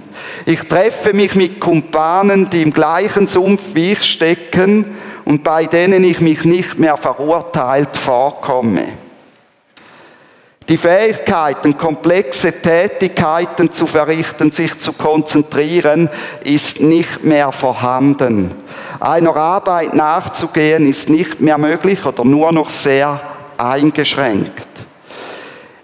Ich 0.45 0.61
treffe 0.69 1.13
mich 1.13 1.35
mit 1.35 1.61
Kumpanen, 1.61 2.51
die 2.51 2.63
im 2.63 2.73
gleichen 2.73 3.29
Sumpf 3.29 3.75
wie 3.75 3.93
ich 3.93 4.03
stecken 4.03 4.97
und 5.25 5.45
bei 5.45 5.67
denen 5.67 6.05
ich 6.05 6.21
mich 6.21 6.45
nicht 6.45 6.79
mehr 6.79 6.97
verurteilt 6.97 7.97
vorkomme. 7.97 9.02
Die 10.73 10.79
Fähigkeiten, 10.79 11.77
komplexe 11.77 12.51
Tätigkeiten 12.51 13.71
zu 13.73 13.87
verrichten, 13.87 14.51
sich 14.51 14.81
zu 14.81 14.95
konzentrieren, 14.95 16.09
ist 16.45 16.81
nicht 16.81 17.23
mehr 17.25 17.53
vorhanden. 17.53 18.51
Einer 18.99 19.37
Arbeit 19.37 19.93
nachzugehen 19.93 20.89
ist 20.89 21.11
nicht 21.11 21.43
mehr 21.43 21.59
möglich 21.59 22.07
oder 22.07 22.25
nur 22.25 22.53
noch 22.53 22.71
sehr 22.71 23.21
eingeschränkt. 23.59 24.67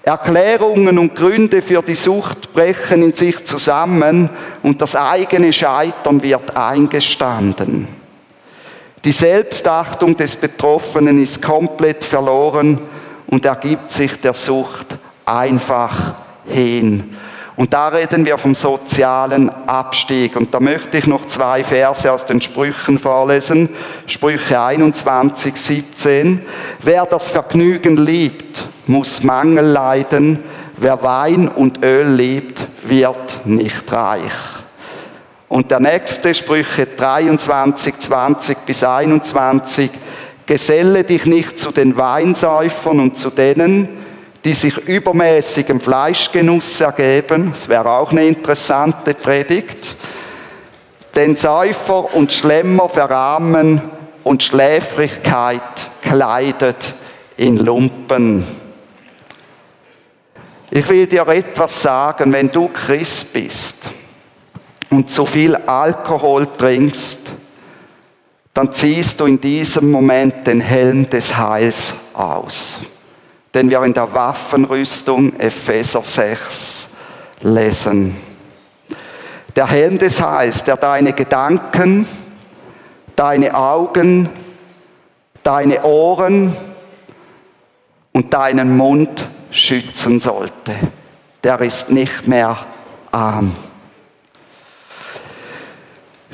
Erklärungen 0.04 0.98
und 0.98 1.14
Gründe 1.14 1.60
für 1.60 1.82
die 1.82 1.94
Sucht 1.94 2.54
brechen 2.54 3.02
in 3.02 3.12
sich 3.12 3.44
zusammen 3.44 4.30
und 4.62 4.80
das 4.80 4.96
eigene 4.96 5.52
Scheitern 5.52 6.22
wird 6.22 6.56
eingestanden. 6.56 7.88
Die 9.04 9.12
Selbstachtung 9.12 10.16
des 10.16 10.34
Betroffenen 10.34 11.22
ist 11.22 11.42
komplett 11.42 12.04
verloren 12.04 12.78
und 13.28 13.44
ergibt 13.44 13.90
sich 13.90 14.20
der 14.20 14.34
Sucht 14.34 14.96
einfach 15.24 16.14
hin. 16.46 17.16
Und 17.58 17.74
da 17.74 17.88
reden 17.88 18.24
wir 18.24 18.38
vom 18.38 18.54
sozialen 18.54 19.50
Abstieg. 19.66 20.36
Und 20.36 20.54
da 20.54 20.60
möchte 20.60 20.96
ich 20.96 21.08
noch 21.08 21.26
zwei 21.26 21.64
Verse 21.64 22.10
aus 22.10 22.24
den 22.24 22.40
Sprüchen 22.40 23.00
vorlesen. 23.00 23.70
Sprüche 24.06 24.60
21, 24.60 25.56
17. 25.56 26.46
Wer 26.82 27.04
das 27.04 27.28
Vergnügen 27.28 27.96
liebt, 27.96 28.64
muss 28.86 29.24
Mangel 29.24 29.66
leiden. 29.66 30.44
Wer 30.76 31.02
Wein 31.02 31.48
und 31.48 31.84
Öl 31.84 32.06
liebt, 32.08 32.64
wird 32.84 33.44
nicht 33.44 33.92
reich. 33.92 34.32
Und 35.48 35.72
der 35.72 35.80
nächste 35.80 36.36
Sprüche 36.36 36.86
23, 36.86 37.98
20 37.98 38.58
bis 38.66 38.84
21. 38.84 39.90
Geselle 40.48 41.04
dich 41.04 41.26
nicht 41.26 41.58
zu 41.58 41.72
den 41.72 41.98
Weinsäufern 41.98 43.00
und 43.00 43.18
zu 43.18 43.28
denen, 43.28 43.86
die 44.46 44.54
sich 44.54 44.78
übermäßigem 44.78 45.78
Fleischgenuss 45.78 46.80
ergeben. 46.80 47.50
Das 47.52 47.68
wäre 47.68 47.90
auch 47.90 48.12
eine 48.12 48.24
interessante 48.24 49.12
Predigt. 49.12 49.94
Denn 51.14 51.36
Säufer 51.36 52.14
und 52.14 52.32
Schlemmer 52.32 52.88
verarmen 52.88 53.82
und 54.24 54.42
Schläfrigkeit 54.42 55.60
kleidet 56.00 56.94
in 57.36 57.58
Lumpen. 57.58 58.42
Ich 60.70 60.88
will 60.88 61.06
dir 61.06 61.28
etwas 61.28 61.82
sagen, 61.82 62.32
wenn 62.32 62.50
du 62.50 62.68
Christ 62.68 63.34
bist 63.34 63.90
und 64.88 65.10
zu 65.10 65.26
viel 65.26 65.54
Alkohol 65.56 66.46
trinkst, 66.56 67.27
dann 68.58 68.72
ziehst 68.72 69.20
du 69.20 69.26
in 69.26 69.40
diesem 69.40 69.88
Moment 69.92 70.44
den 70.44 70.60
Helm 70.60 71.08
des 71.08 71.36
Heils 71.36 71.94
aus. 72.12 72.80
Den 73.54 73.70
wir 73.70 73.84
in 73.84 73.94
der 73.94 74.12
Waffenrüstung 74.12 75.38
Epheser 75.38 76.02
6 76.02 76.88
lesen. 77.42 78.16
Der 79.54 79.68
Helm 79.68 79.96
des 79.98 80.20
Heils, 80.20 80.64
der 80.64 80.76
deine 80.76 81.12
Gedanken, 81.12 82.04
deine 83.14 83.54
Augen, 83.54 84.28
deine 85.44 85.84
Ohren 85.84 86.52
und 88.12 88.34
deinen 88.34 88.76
Mund 88.76 89.24
schützen 89.52 90.18
sollte. 90.18 90.74
Der 91.44 91.60
ist 91.60 91.90
nicht 91.90 92.26
mehr 92.26 92.58
an. 93.12 93.54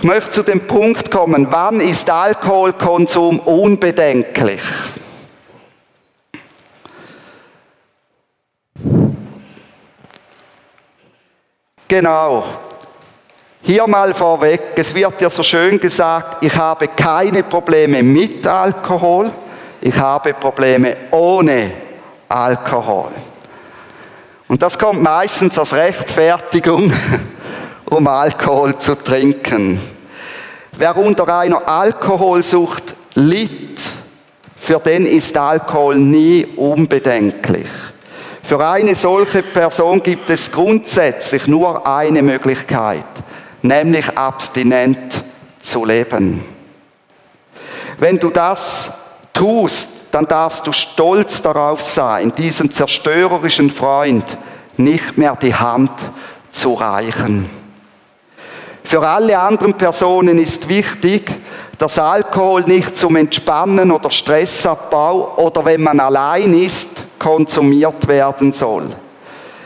Ich 0.04 0.10
möchte 0.10 0.30
zu 0.32 0.42
dem 0.42 0.66
Punkt 0.66 1.10
kommen, 1.10 1.46
wann 1.48 1.80
ist 1.80 2.10
Alkoholkonsum 2.10 3.38
unbedenklich? 3.38 4.60
Genau. 11.88 12.44
Hier 13.62 13.86
mal 13.86 14.12
vorweg, 14.12 14.60
es 14.76 14.94
wird 14.94 15.22
ja 15.22 15.30
so 15.30 15.42
schön 15.42 15.80
gesagt, 15.80 16.44
ich 16.44 16.54
habe 16.54 16.88
keine 16.88 17.42
Probleme 17.42 18.02
mit 18.02 18.46
Alkohol, 18.46 19.32
ich 19.80 19.96
habe 19.98 20.34
Probleme 20.34 20.98
ohne 21.12 21.72
Alkohol. 22.28 23.08
Und 24.48 24.60
das 24.60 24.78
kommt 24.78 25.02
meistens 25.02 25.58
als 25.58 25.72
Rechtfertigung 25.72 26.92
um 27.90 28.06
Alkohol 28.06 28.78
zu 28.78 28.94
trinken. 28.94 29.80
Wer 30.72 30.96
unter 30.96 31.28
einer 31.28 31.68
Alkoholsucht 31.68 32.94
litt, 33.14 33.80
für 34.56 34.78
den 34.78 35.06
ist 35.06 35.36
Alkohol 35.36 35.96
nie 35.96 36.46
unbedenklich. 36.56 37.68
Für 38.42 38.66
eine 38.66 38.94
solche 38.94 39.42
Person 39.42 40.02
gibt 40.02 40.28
es 40.30 40.50
grundsätzlich 40.50 41.46
nur 41.46 41.86
eine 41.86 42.22
Möglichkeit, 42.22 43.04
nämlich 43.62 44.18
abstinent 44.18 45.22
zu 45.62 45.84
leben. 45.84 46.44
Wenn 47.98 48.18
du 48.18 48.30
das 48.30 48.90
tust, 49.32 49.88
dann 50.12 50.26
darfst 50.26 50.66
du 50.66 50.72
stolz 50.72 51.42
darauf 51.42 51.82
sein, 51.82 52.32
diesem 52.36 52.70
zerstörerischen 52.70 53.70
Freund 53.70 54.24
nicht 54.76 55.16
mehr 55.18 55.36
die 55.36 55.54
Hand 55.54 55.92
zu 56.52 56.74
reichen. 56.74 57.63
Für 58.84 59.06
alle 59.06 59.38
anderen 59.38 59.74
Personen 59.74 60.38
ist 60.38 60.68
wichtig, 60.68 61.32
dass 61.78 61.98
Alkohol 61.98 62.62
nicht 62.62 62.96
zum 62.96 63.16
Entspannen 63.16 63.90
oder 63.90 64.10
Stressabbau 64.10 65.36
oder 65.38 65.64
wenn 65.64 65.82
man 65.82 65.98
allein 65.98 66.54
ist, 66.54 67.02
konsumiert 67.18 68.06
werden 68.06 68.52
soll. 68.52 68.90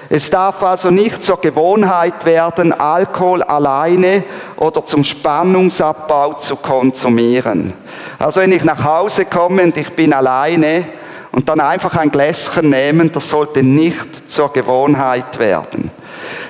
Es 0.09 0.31
darf 0.31 0.62
also 0.62 0.90
nicht 0.90 1.22
zur 1.22 1.38
Gewohnheit 1.38 2.24
werden, 2.24 2.72
Alkohol 2.72 3.42
alleine 3.42 4.24
oder 4.57 4.87
zum 4.87 5.04
Spannungsabbau 5.04 6.35
zu 6.35 6.57
konsumieren. 6.57 7.74
Also 8.18 8.40
wenn 8.40 8.52
ich 8.52 8.64
nach 8.64 8.83
Hause 8.83 9.26
komme 9.26 9.64
und 9.64 9.76
ich 9.76 9.90
bin 9.92 10.14
alleine 10.14 10.87
und 11.33 11.46
dann 11.46 11.61
einfach 11.61 11.94
ein 11.96 12.11
Gläschen 12.11 12.70
nehmen, 12.70 13.12
das 13.12 13.28
sollte 13.28 13.62
nicht 13.62 14.31
zur 14.31 14.50
Gewohnheit 14.50 15.38
werden. 15.38 15.90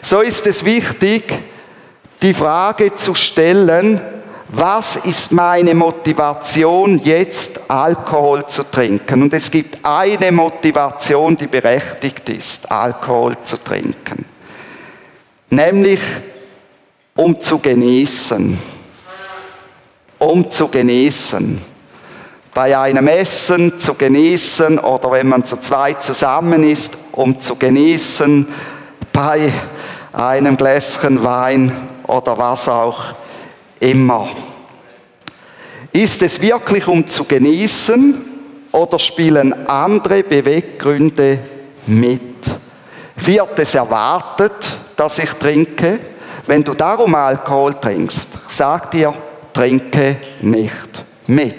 So 0.03 0.21
ist 0.21 0.47
es 0.47 0.65
wichtig, 0.65 1.35
die 2.23 2.35
Frage 2.35 2.95
zu 2.95 3.15
stellen, 3.15 4.01
was 4.49 4.97
ist 4.97 5.31
meine 5.31 5.75
Motivation, 5.75 7.01
jetzt 7.05 7.71
Alkohol 7.71 8.47
zu 8.47 8.65
trinken? 8.65 9.23
Und 9.23 9.35
es 9.35 9.51
gibt 9.51 9.79
eine 9.85 10.33
Motivation, 10.33 11.37
die 11.37 11.47
berechtigt 11.47 12.29
ist, 12.31 12.71
Alkohol 12.71 13.37
zu 13.45 13.59
trinken. 13.59 14.25
Nämlich, 15.51 16.01
um 17.15 17.39
zu 17.39 17.59
genießen. 17.59 18.59
Um 20.19 20.51
zu 20.51 20.69
genießen. 20.69 21.61
bei 22.59 22.77
einem 22.77 23.07
Essen 23.07 23.79
zu 23.79 23.95
genießen 23.95 24.81
oder 24.81 25.13
wenn 25.13 25.29
man 25.29 25.45
zu 25.45 25.59
zweit 25.59 26.03
zusammen 26.03 26.65
ist, 26.65 26.99
um 27.13 27.39
zu 27.39 27.55
genießen, 27.55 28.49
bei 29.13 29.53
einem 30.13 30.57
Gläschen 30.57 31.23
Wein 31.23 31.88
oder 32.09 32.37
was 32.37 32.69
auch 32.69 32.99
immer. 33.79 34.29
Ist 35.93 36.23
es 36.23 36.41
wirklich 36.41 36.87
um 36.89 37.07
zu 37.07 37.25
genießen 37.25 38.25
oder 38.73 38.99
spielen 38.99 39.69
andere 39.69 40.23
Beweggründe 40.23 41.39
mit? 41.87 42.21
Wird 43.17 43.59
es 43.59 43.75
erwartet, 43.75 44.77
dass 44.97 45.19
ich 45.19 45.31
trinke? 45.33 45.99
Wenn 46.47 46.65
du 46.65 46.75
darum 46.75 47.15
Alkohol 47.15 47.75
trinkst, 47.75 48.31
sag 48.49 48.91
dir, 48.91 49.15
trinke 49.53 50.17
nicht 50.41 51.05
mit. 51.27 51.55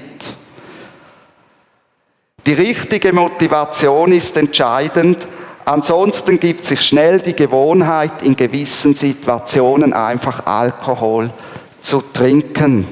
Die 2.46 2.54
richtige 2.54 3.14
Motivation 3.14 4.12
ist 4.12 4.36
entscheidend, 4.38 5.28
ansonsten 5.70 6.40
gibt 6.40 6.66
sich 6.66 6.82
schnell 6.82 7.20
die 7.20 7.36
Gewohnheit, 7.36 8.24
in 8.24 8.36
gewissen 8.36 8.96
Situationen 8.96 9.94
einfach 9.94 10.46
Alkohol 10.46 11.30
zu 11.80 12.02
trinken. 12.02 12.88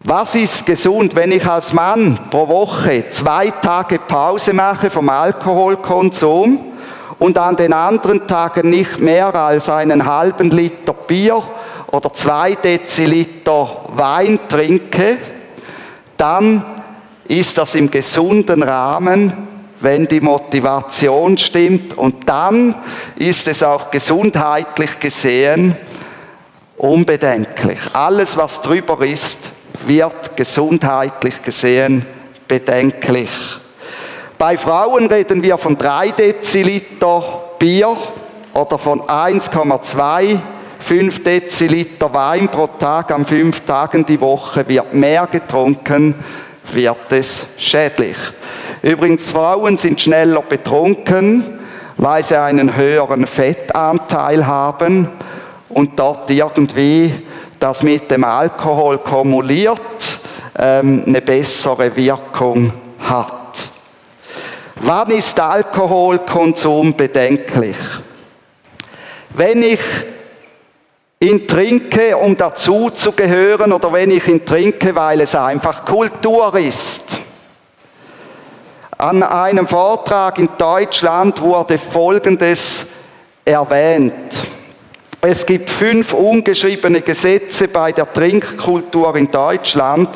Was 0.00 0.34
ist 0.34 0.66
gesund, 0.66 1.14
wenn 1.14 1.32
ich 1.32 1.46
als 1.46 1.72
Mann 1.72 2.18
pro 2.30 2.48
Woche 2.48 3.04
zwei 3.10 3.50
Tage 3.50 3.98
Pause 3.98 4.52
mache 4.52 4.90
vom 4.90 5.08
Alkoholkonsum 5.08 6.62
und 7.18 7.38
an 7.38 7.56
den 7.56 7.72
anderen 7.72 8.26
Tagen 8.26 8.68
nicht 8.68 8.98
mehr 8.98 9.34
als 9.34 9.70
einen 9.70 10.04
halben 10.04 10.50
Liter 10.50 10.92
Bier 10.92 11.42
oder 11.86 12.12
zwei 12.12 12.54
Deziliter 12.56 13.86
Wein 13.94 14.38
trinke, 14.48 15.18
dann 16.16 16.64
ist 17.26 17.56
das 17.56 17.74
im 17.76 17.90
gesunden 17.90 18.62
Rahmen, 18.62 19.53
wenn 19.84 20.06
die 20.06 20.20
Motivation 20.20 21.38
stimmt. 21.38 21.96
Und 21.96 22.28
dann 22.28 22.74
ist 23.16 23.46
es 23.46 23.62
auch 23.62 23.90
gesundheitlich 23.90 24.98
gesehen 24.98 25.76
unbedenklich. 26.76 27.78
Alles, 27.92 28.36
was 28.36 28.60
drüber 28.60 29.04
ist, 29.06 29.50
wird 29.86 30.36
gesundheitlich 30.36 31.42
gesehen 31.42 32.04
bedenklich. 32.48 33.30
Bei 34.36 34.56
Frauen 34.56 35.06
reden 35.06 35.42
wir 35.42 35.56
von 35.56 35.76
3 35.76 36.10
Deziliter 36.10 37.44
Bier 37.58 37.96
oder 38.52 38.78
von 38.78 39.00
1,2 39.00 40.38
5 40.80 41.24
Deziliter 41.24 42.12
Wein 42.12 42.48
pro 42.48 42.66
Tag 42.66 43.10
an 43.10 43.24
fünf 43.24 43.62
Tagen 43.62 44.04
die 44.04 44.20
Woche 44.20 44.68
wird 44.68 44.92
mehr 44.92 45.26
getrunken 45.26 46.14
wird 46.72 47.10
es 47.10 47.46
schädlich. 47.56 48.16
Übrigens, 48.84 49.30
Frauen 49.30 49.78
sind 49.78 49.98
schneller 49.98 50.42
betrunken, 50.42 51.42
weil 51.96 52.22
sie 52.22 52.38
einen 52.38 52.76
höheren 52.76 53.26
Fettanteil 53.26 54.46
haben 54.46 55.08
und 55.70 55.98
dort 55.98 56.28
irgendwie 56.28 57.10
das 57.58 57.82
mit 57.82 58.10
dem 58.10 58.24
Alkohol 58.24 58.98
kumuliert 58.98 59.80
ähm, 60.58 61.02
eine 61.06 61.22
bessere 61.22 61.96
Wirkung 61.96 62.74
hat. 62.98 63.62
Wann 64.74 65.10
ist 65.12 65.40
Alkoholkonsum 65.40 66.94
bedenklich? 66.94 67.78
Wenn 69.30 69.62
ich 69.62 69.80
ihn 71.20 71.48
trinke, 71.48 72.18
um 72.18 72.36
dazu 72.36 72.90
zu 72.90 73.12
gehören, 73.12 73.72
oder 73.72 73.90
wenn 73.94 74.10
ich 74.10 74.28
ihn 74.28 74.44
trinke, 74.44 74.94
weil 74.94 75.22
es 75.22 75.34
einfach 75.34 75.86
Kultur 75.86 76.54
ist. 76.58 77.16
An 79.04 79.22
einem 79.22 79.68
Vortrag 79.68 80.38
in 80.38 80.48
Deutschland 80.56 81.38
wurde 81.42 81.76
Folgendes 81.76 82.86
erwähnt. 83.44 84.32
Es 85.20 85.44
gibt 85.44 85.68
fünf 85.68 86.14
ungeschriebene 86.14 87.02
Gesetze 87.02 87.68
bei 87.68 87.92
der 87.92 88.10
Trinkkultur 88.10 89.14
in 89.16 89.30
Deutschland, 89.30 90.08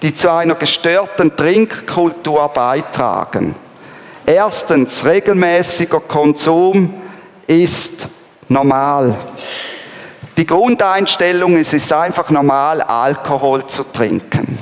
die 0.00 0.14
zu 0.14 0.32
einer 0.32 0.54
gestörten 0.54 1.36
Trinkkultur 1.36 2.48
beitragen. 2.48 3.54
Erstens, 4.24 5.04
regelmäßiger 5.04 6.00
Konsum 6.00 6.94
ist 7.46 8.06
normal. 8.48 9.16
Die 10.38 10.46
Grundeinstellung 10.46 11.58
ist, 11.58 11.74
es 11.74 11.82
ist 11.82 11.92
einfach 11.92 12.30
normal, 12.30 12.80
Alkohol 12.80 13.66
zu 13.66 13.84
trinken. 13.84 14.58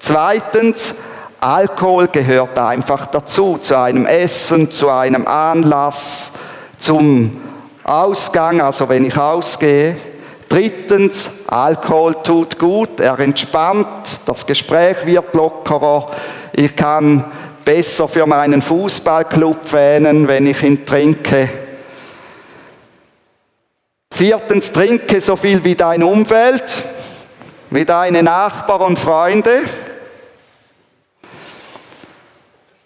Zweitens, 0.00 0.96
Alkohol 1.42 2.06
gehört 2.06 2.56
einfach 2.56 3.06
dazu, 3.06 3.58
zu 3.60 3.76
einem 3.76 4.06
Essen, 4.06 4.70
zu 4.70 4.88
einem 4.88 5.26
Anlass, 5.26 6.30
zum 6.78 7.42
Ausgang, 7.82 8.60
also 8.60 8.88
wenn 8.88 9.04
ich 9.04 9.16
ausgehe. 9.16 9.96
Drittens, 10.48 11.48
Alkohol 11.48 12.14
tut 12.22 12.60
gut, 12.60 13.00
er 13.00 13.18
entspannt, 13.18 14.20
das 14.24 14.46
Gespräch 14.46 15.04
wird 15.04 15.34
lockerer, 15.34 16.12
ich 16.52 16.76
kann 16.76 17.24
besser 17.64 18.06
für 18.06 18.26
meinen 18.26 18.62
Fußballclub 18.62 19.72
wähnen, 19.72 20.28
wenn 20.28 20.46
ich 20.46 20.62
ihn 20.62 20.86
trinke. 20.86 21.48
Viertens, 24.14 24.70
trinke 24.70 25.20
so 25.20 25.34
viel 25.34 25.64
wie 25.64 25.74
dein 25.74 26.04
Umfeld, 26.04 26.62
wie 27.70 27.84
deine 27.84 28.22
Nachbarn 28.22 28.82
und 28.82 28.98
Freunde. 29.00 29.62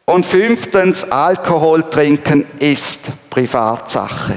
Und 0.09 0.25
fünftens, 0.25 1.11
Alkohol 1.11 1.83
trinken 1.91 2.47
ist 2.61 3.01
Privatsache. 3.29 4.35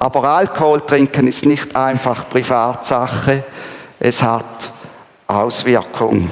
Aber 0.00 0.24
Alkohol 0.24 0.80
trinken 0.80 1.28
ist 1.28 1.46
nicht 1.46 1.74
einfach 1.76 2.28
Privatsache, 2.28 3.44
es 4.00 4.20
hat 4.20 4.72
Auswirkungen. 5.28 6.28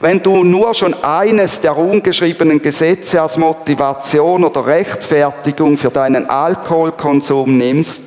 Wenn 0.00 0.22
du 0.22 0.44
nur 0.44 0.74
schon 0.74 0.92
eines 1.02 1.62
der 1.62 1.78
ungeschriebenen 1.78 2.60
Gesetze 2.60 3.22
als 3.22 3.38
Motivation 3.38 4.44
oder 4.44 4.66
Rechtfertigung 4.66 5.78
für 5.78 5.88
deinen 5.88 6.28
Alkoholkonsum 6.28 7.56
nimmst, 7.56 8.02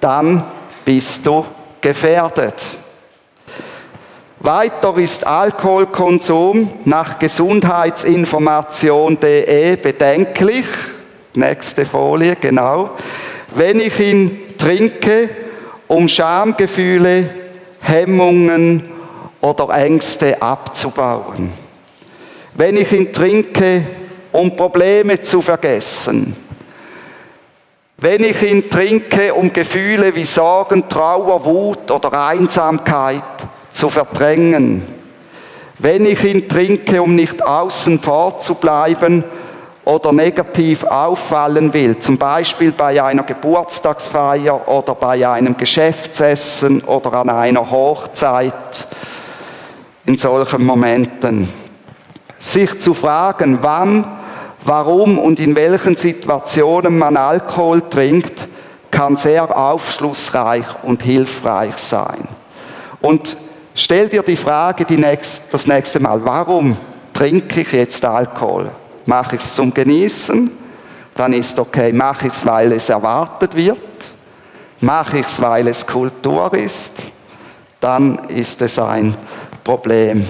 dann 0.00 0.42
bist 0.84 1.24
du 1.24 1.46
gefährdet. 1.80 2.56
Weiter 4.44 4.98
ist 4.98 5.24
Alkoholkonsum 5.24 6.68
nach 6.84 7.20
gesundheitsinformation.de 7.20 9.76
bedenklich. 9.76 10.66
Nächste 11.34 11.86
Folie, 11.86 12.34
genau. 12.34 12.90
Wenn 13.54 13.78
ich 13.78 14.00
ihn 14.00 14.56
trinke, 14.58 15.28
um 15.86 16.08
Schamgefühle, 16.08 17.30
Hemmungen 17.80 18.90
oder 19.40 19.68
Ängste 19.76 20.42
abzubauen. 20.42 21.52
Wenn 22.54 22.76
ich 22.76 22.90
ihn 22.90 23.12
trinke, 23.12 23.86
um 24.32 24.56
Probleme 24.56 25.22
zu 25.22 25.40
vergessen 25.40 26.36
wenn 28.02 28.24
ich 28.24 28.42
ihn 28.42 28.68
trinke, 28.68 29.32
um 29.32 29.52
Gefühle 29.52 30.12
wie 30.16 30.24
Sorgen, 30.24 30.88
Trauer, 30.88 31.44
Wut 31.44 31.88
oder 31.88 32.26
Einsamkeit 32.26 33.22
zu 33.82 33.90
verdrängen. 33.90 34.80
Wenn 35.80 36.06
ich 36.06 36.22
ihn 36.22 36.48
trinke, 36.48 37.02
um 37.02 37.16
nicht 37.16 37.44
außen 37.44 37.98
vor 37.98 38.38
zu 38.38 38.54
bleiben 38.54 39.24
oder 39.84 40.12
negativ 40.12 40.84
auffallen 40.84 41.74
will, 41.74 41.98
zum 41.98 42.16
Beispiel 42.16 42.70
bei 42.70 43.02
einer 43.02 43.24
Geburtstagsfeier 43.24 44.68
oder 44.68 44.94
bei 44.94 45.28
einem 45.28 45.56
Geschäftsessen 45.56 46.82
oder 46.82 47.12
an 47.14 47.30
einer 47.30 47.68
Hochzeit, 47.72 48.86
in 50.04 50.16
solchen 50.16 50.64
Momenten. 50.64 51.48
Sich 52.38 52.78
zu 52.78 52.94
fragen, 52.94 53.58
wann 53.62 54.04
warum 54.64 55.18
und 55.18 55.40
in 55.40 55.56
welchen 55.56 55.96
Situationen 55.96 56.98
man 57.00 57.16
Alkohol 57.16 57.82
trinkt, 57.90 58.46
kann 58.92 59.16
sehr 59.16 59.58
aufschlussreich 59.58 60.66
und 60.84 61.02
hilfreich 61.02 61.74
sein. 61.74 62.28
Und 63.00 63.36
stell 63.74 64.08
dir 64.08 64.22
die 64.22 64.36
Frage 64.36 64.84
die 64.84 64.96
nächst, 64.96 65.44
das 65.50 65.66
nächste 65.66 66.00
Mal, 66.00 66.24
warum 66.24 66.76
trinke 67.12 67.60
ich 67.60 67.72
jetzt 67.72 68.04
Alkohol? 68.04 68.70
Mache 69.06 69.36
ich 69.36 69.42
es 69.42 69.54
zum 69.54 69.72
Genießen? 69.72 70.50
Dann 71.14 71.32
ist 71.32 71.58
okay. 71.58 71.92
Mache 71.92 72.28
ich 72.28 72.32
es, 72.32 72.46
weil 72.46 72.72
es 72.72 72.88
erwartet 72.88 73.54
wird? 73.54 73.80
Mache 74.80 75.18
ich 75.18 75.26
es, 75.26 75.40
weil 75.40 75.68
es 75.68 75.86
Kultur 75.86 76.52
ist? 76.54 77.02
Dann 77.80 78.16
ist 78.28 78.62
es 78.62 78.78
ein 78.78 79.16
Problem. 79.62 80.26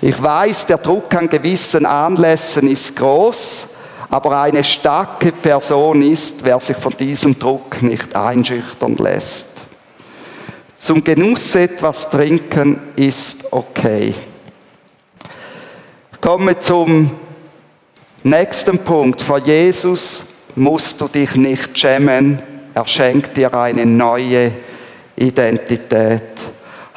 Ich 0.00 0.20
weiß, 0.20 0.66
der 0.66 0.78
Druck 0.78 1.14
an 1.14 1.28
gewissen 1.28 1.86
Anlässen 1.86 2.68
ist 2.68 2.96
groß, 2.96 3.66
aber 4.10 4.40
eine 4.40 4.64
starke 4.64 5.32
Person 5.32 6.02
ist, 6.02 6.44
wer 6.44 6.58
sich 6.60 6.76
von 6.76 6.92
diesem 6.92 7.38
Druck 7.38 7.82
nicht 7.82 8.14
einschüchtern 8.14 8.96
lässt. 8.96 9.53
Zum 10.84 11.02
Genuss 11.02 11.54
etwas 11.54 12.10
trinken 12.10 12.78
ist 12.96 13.50
okay. 13.54 14.12
Kommen 16.20 16.48
wir 16.48 16.60
zum 16.60 17.10
nächsten 18.22 18.78
Punkt. 18.80 19.22
Vor 19.22 19.38
Jesus 19.38 20.24
musst 20.54 21.00
du 21.00 21.08
dich 21.08 21.36
nicht 21.36 21.78
schämen. 21.78 22.38
Er 22.74 22.86
schenkt 22.86 23.34
dir 23.34 23.54
eine 23.54 23.86
neue 23.86 24.52
Identität. 25.16 26.20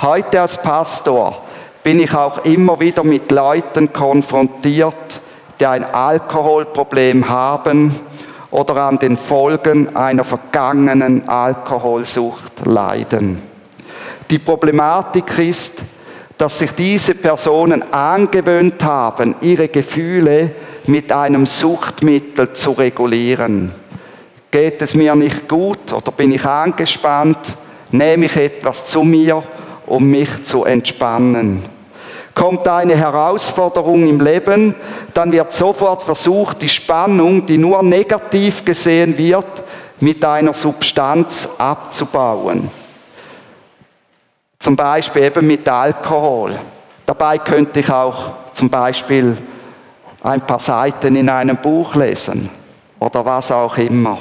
Heute 0.02 0.42
als 0.42 0.62
Pastor 0.62 1.44
bin 1.82 2.02
ich 2.02 2.14
auch 2.14 2.44
immer 2.44 2.82
wieder 2.82 3.06
mit 3.06 3.32
Leuten 3.32 3.94
konfrontiert, 3.94 5.22
die 5.62 5.66
ein 5.66 5.86
Alkoholproblem 5.86 7.30
haben 7.30 7.96
oder 8.52 8.76
an 8.84 9.00
den 9.00 9.16
Folgen 9.16 9.96
einer 9.96 10.26
vergangenen 10.26 11.30
Alkoholsucht 11.30 12.66
leiden. 12.66 13.56
Die 14.30 14.40
Problematik 14.40 15.40
ist, 15.40 15.82
dass 16.38 16.60
sich 16.60 16.72
diese 16.72 17.16
Personen 17.16 17.84
angewöhnt 17.94 18.84
haben, 18.84 19.36
ihre 19.42 19.70
Gefühle 19.70 20.52
mit 20.86 21.12
einem 21.12 21.46
Suchtmittel 21.46 22.54
zu 22.54 22.72
regulieren. 22.72 23.72
Geht 24.52 24.82
es 24.82 24.96
mir 24.96 25.16
nicht 25.16 25.48
gut 25.48 25.92
oder 25.94 26.12
bin 26.12 26.32
ich 26.34 26.46
angespannt, 26.46 27.40
nehme 27.92 28.26
ich 28.26 28.36
etwas 28.36 28.86
zu 28.86 29.04
mir, 29.04 29.44
um 29.86 30.10
mich 30.10 30.44
zu 30.44 30.66
entspannen. 30.66 31.64
Kommt 32.34 32.68
eine 32.68 32.96
Herausforderung 32.96 34.08
im 34.08 34.20
Leben, 34.20 34.76
dann 35.14 35.32
wird 35.32 35.54
sofort 35.54 36.04
versucht, 36.04 36.62
die 36.62 36.70
Spannung, 36.70 37.46
die 37.46 37.58
nur 37.58 37.82
negativ 37.82 38.64
gesehen 38.64 39.18
wird, 39.18 39.64
mit 40.00 40.24
einer 40.24 40.54
Substanz 40.54 41.50
abzubauen. 41.58 42.70
Zum 44.60 44.76
Beispiel 44.76 45.24
eben 45.24 45.48
mit 45.48 45.68
Alkohol. 45.68 46.58
Dabei 47.06 47.38
könnte 47.38 47.80
ich 47.80 47.90
auch 47.90 48.32
zum 48.54 48.70
Beispiel 48.70 49.38
ein 50.24 50.42
paar 50.42 50.60
Seiten 50.60 51.16
in 51.16 51.30
einem 51.30 51.58
Buch 51.58 51.96
lesen 51.96 52.50
oder 53.00 53.26
was 53.26 53.52
auch 53.52 53.78
immer. 53.78 54.18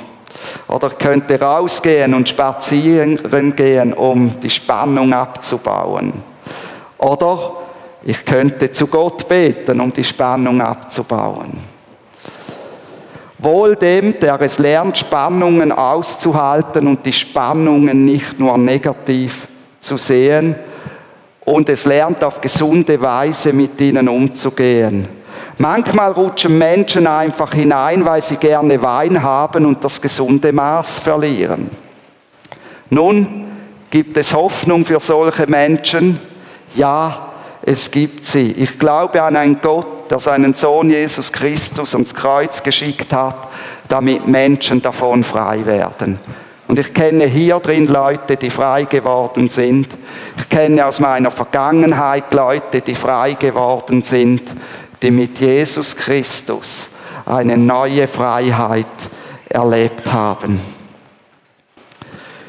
Oder 0.69 0.91
könnte 0.91 1.41
rausgehen 1.41 2.13
und 2.15 2.29
spazieren 2.29 3.57
gehen, 3.57 3.95
um 3.95 4.39
die 4.41 4.51
Spannung 4.51 5.13
abzubauen. 5.13 6.13
Oder 6.99 7.53
ich 8.03 8.25
könnte 8.25 8.71
zu 8.71 8.87
Gott 8.87 9.27
beten, 9.27 9.81
um 9.81 9.93
die 9.93 10.05
Spannung 10.05 10.61
abzubauen. 10.61 11.59
Wohl 13.39 13.77
dem, 13.77 14.19
der 14.21 14.41
es 14.43 14.59
lernt, 14.59 14.99
Spannungen 14.99 15.73
auszuhalten 15.73 16.87
und 16.87 17.05
die 17.05 17.13
Spannungen 17.13 18.05
nicht 18.05 18.39
nur 18.39 18.57
negativ 18.59 19.49
zu 19.87 19.97
sehen 19.97 20.57
und 21.45 21.69
es 21.69 21.85
lernt 21.85 22.23
auf 22.25 22.41
gesunde 22.41 23.01
Weise 23.01 23.53
mit 23.53 23.81
ihnen 23.81 24.09
umzugehen. 24.09 25.09
Manchmal 25.59 26.13
rutschen 26.13 26.59
Menschen 26.59 27.07
einfach 27.07 27.55
hinein, 27.55 28.05
weil 28.05 28.23
sie 28.23 28.37
gerne 28.37 28.83
Wein 28.83 29.23
haben 29.23 29.65
und 29.65 29.83
das 29.83 30.01
gesunde 30.01 30.53
Maß 30.53 30.99
verlieren. 30.99 31.71
Nun 32.91 33.47
gibt 33.91 34.17
es 34.17 34.35
Hoffnung 34.35 34.85
für 34.85 35.01
solche 35.01 35.47
Menschen? 35.47 36.21
Ja, 36.75 37.29
es 37.63 37.91
gibt 37.91 38.27
sie. 38.27 38.53
Ich 38.53 38.79
glaube 38.79 39.23
an 39.23 39.37
einen 39.37 39.61
Gott, 39.61 40.11
der 40.11 40.21
seinen 40.21 40.53
Sohn 40.53 40.91
Jesus 40.91 41.33
Christus 41.33 41.95
ans 41.95 42.15
Kreuz 42.15 42.63
geschickt 42.63 43.13
hat, 43.13 43.49
damit 43.89 44.29
Menschen 44.29 44.83
davon 44.83 45.25
frei 45.25 45.65
werden. 45.65 46.19
Und 46.69 46.79
ich 46.79 46.93
kenne 46.93 47.27
hier 47.27 47.61
drin 47.61 47.87
Leute, 47.87 48.37
die 48.37 48.51
frei 48.51 48.85
geworden 48.85 49.49
sind. 49.49 49.89
Ich 50.37 50.49
kenne 50.49 50.85
aus 50.85 50.99
meiner 50.99 51.31
Vergangenheit 51.31 52.35
Leute, 52.35 52.81
die 52.81 52.95
frei 52.95 53.35
geworden 53.35 54.03
sind, 54.03 54.43
die 55.01 55.11
mit 55.11 55.39
Jesus 55.39 55.95
Christus 55.95 56.89
eine 57.25 57.57
neue 57.57 58.09
Freiheit 58.09 58.87
erlebt 59.49 60.13
haben. 60.13 60.61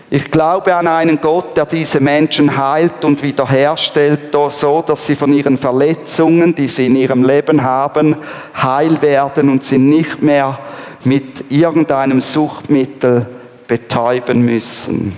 Ich 0.10 0.32
glaube 0.32 0.73
an 0.73 0.88
einen 0.88 1.19
Gott, 1.19 1.58
der 1.58 1.65
diese 1.65 1.99
Menschen 1.99 2.56
heilt 2.56 3.03
und 3.03 3.21
wiederherstellt, 3.21 4.34
so 4.49 4.82
dass 4.82 5.06
sie 5.06 5.17
von 5.17 5.34
ihren 5.34 5.58
Verletzungen, 5.58 6.56
die 6.56 6.69
sie 6.69 6.86
in 6.86 6.95
ihrem 6.95 7.25
Leben 7.25 7.62
haben, 7.62 8.15
heil 8.56 9.01
werden 9.01 9.49
und 9.49 9.65
sie 9.65 9.77
nicht 9.77 10.23
mehr 10.23 10.58
mit 11.03 11.51
irgendeinem 11.51 12.21
Suchtmittel 12.21 13.37
betäuben 13.67 14.43
müssen. 14.43 15.15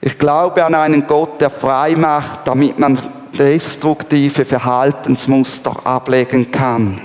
Ich 0.00 0.18
glaube 0.18 0.64
an 0.64 0.74
einen 0.74 1.06
Gott, 1.06 1.40
der 1.40 1.50
frei 1.50 1.94
macht, 1.96 2.46
damit 2.46 2.78
man 2.78 2.98
destruktive 3.38 4.44
Verhaltensmuster 4.44 5.74
ablegen 5.84 6.50
kann. 6.50 7.00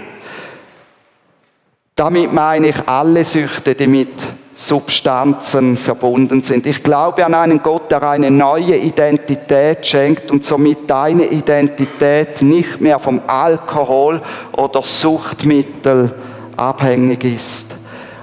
Damit 1.96 2.34
meine 2.34 2.68
ich 2.68 2.76
alle 2.88 3.24
Süchte, 3.24 3.76
die 3.76 3.88
mit 3.88 4.10
Substanzen 4.54 5.78
verbunden 5.78 6.44
sind. 6.44 6.66
Ich 6.66 6.84
glaube 6.84 7.26
an 7.26 7.34
einen 7.34 7.64
Gott, 7.64 7.90
der 7.92 8.04
eine 8.04 8.30
neue 8.30 8.76
Identität 8.76 9.88
schenkt 9.88 10.30
und 10.32 10.44
somit 10.44 10.90
deine 10.90 11.26
Identität 11.26 12.42
nicht 12.42 12.82
mehr 12.82 13.00
vom 13.00 13.22
Alkohol 13.28 14.22
oder 14.58 14.82
Suchtmittel 14.84 16.14
abhängig 16.58 17.24
ist. 17.24 17.68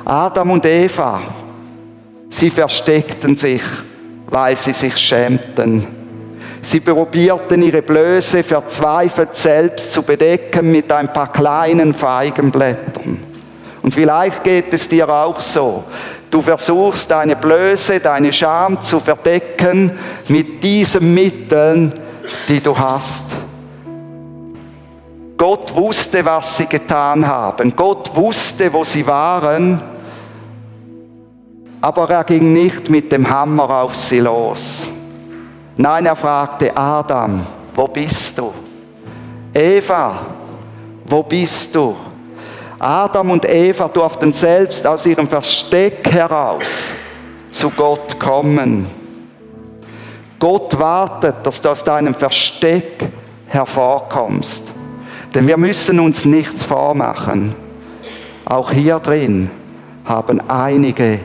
Adam 0.04 0.50
und 0.50 0.66
Eva, 0.66 1.20
sie 2.36 2.50
versteckten 2.50 3.36
sich, 3.36 3.62
weil 4.26 4.56
sie 4.56 4.72
sich 4.72 4.96
schämten. 4.96 5.86
Sie 6.62 6.80
probierten 6.80 7.62
ihre 7.62 7.82
Blöße 7.82 8.42
verzweifelt 8.42 9.36
selbst 9.36 9.92
zu 9.92 10.02
bedecken 10.02 10.70
mit 10.70 10.90
ein 10.92 11.12
paar 11.12 11.32
kleinen 11.32 11.94
Feigenblättern. 11.94 13.18
Und 13.82 13.94
vielleicht 13.94 14.42
geht 14.42 14.74
es 14.74 14.88
dir 14.88 15.08
auch 15.08 15.40
so. 15.40 15.84
Du 16.30 16.42
versuchst 16.42 17.10
deine 17.10 17.36
Blöße, 17.36 18.00
deine 18.00 18.32
Scham 18.32 18.82
zu 18.82 18.98
verdecken 18.98 19.92
mit 20.28 20.62
diesen 20.62 21.14
Mitteln, 21.14 21.92
die 22.48 22.60
du 22.60 22.76
hast. 22.76 23.24
Gott 25.38 25.74
wusste, 25.74 26.24
was 26.24 26.56
sie 26.56 26.66
getan 26.66 27.26
haben. 27.26 27.74
Gott 27.76 28.14
wusste, 28.16 28.72
wo 28.72 28.82
sie 28.82 29.06
waren. 29.06 29.95
Aber 31.86 32.10
er 32.10 32.24
ging 32.24 32.52
nicht 32.52 32.90
mit 32.90 33.12
dem 33.12 33.30
Hammer 33.30 33.70
auf 33.70 33.94
sie 33.94 34.18
los. 34.18 34.88
Nein, 35.76 36.06
er 36.06 36.16
fragte 36.16 36.76
Adam, 36.76 37.46
wo 37.76 37.86
bist 37.86 38.36
du? 38.36 38.52
Eva, 39.54 40.18
wo 41.04 41.22
bist 41.22 41.72
du? 41.72 41.94
Adam 42.76 43.30
und 43.30 43.48
Eva 43.48 43.86
durften 43.86 44.32
selbst 44.32 44.84
aus 44.84 45.06
ihrem 45.06 45.28
Versteck 45.28 46.10
heraus 46.10 46.88
zu 47.52 47.70
Gott 47.70 48.18
kommen. 48.18 48.84
Gott 50.40 50.76
wartet, 50.80 51.36
dass 51.44 51.60
du 51.60 51.68
aus 51.68 51.84
deinem 51.84 52.16
Versteck 52.16 53.08
hervorkommst. 53.46 54.72
Denn 55.32 55.46
wir 55.46 55.56
müssen 55.56 56.00
uns 56.00 56.24
nichts 56.24 56.64
vormachen. 56.64 57.54
Auch 58.44 58.72
hier 58.72 58.98
drin 58.98 59.52
haben 60.04 60.40
einige 60.48 61.20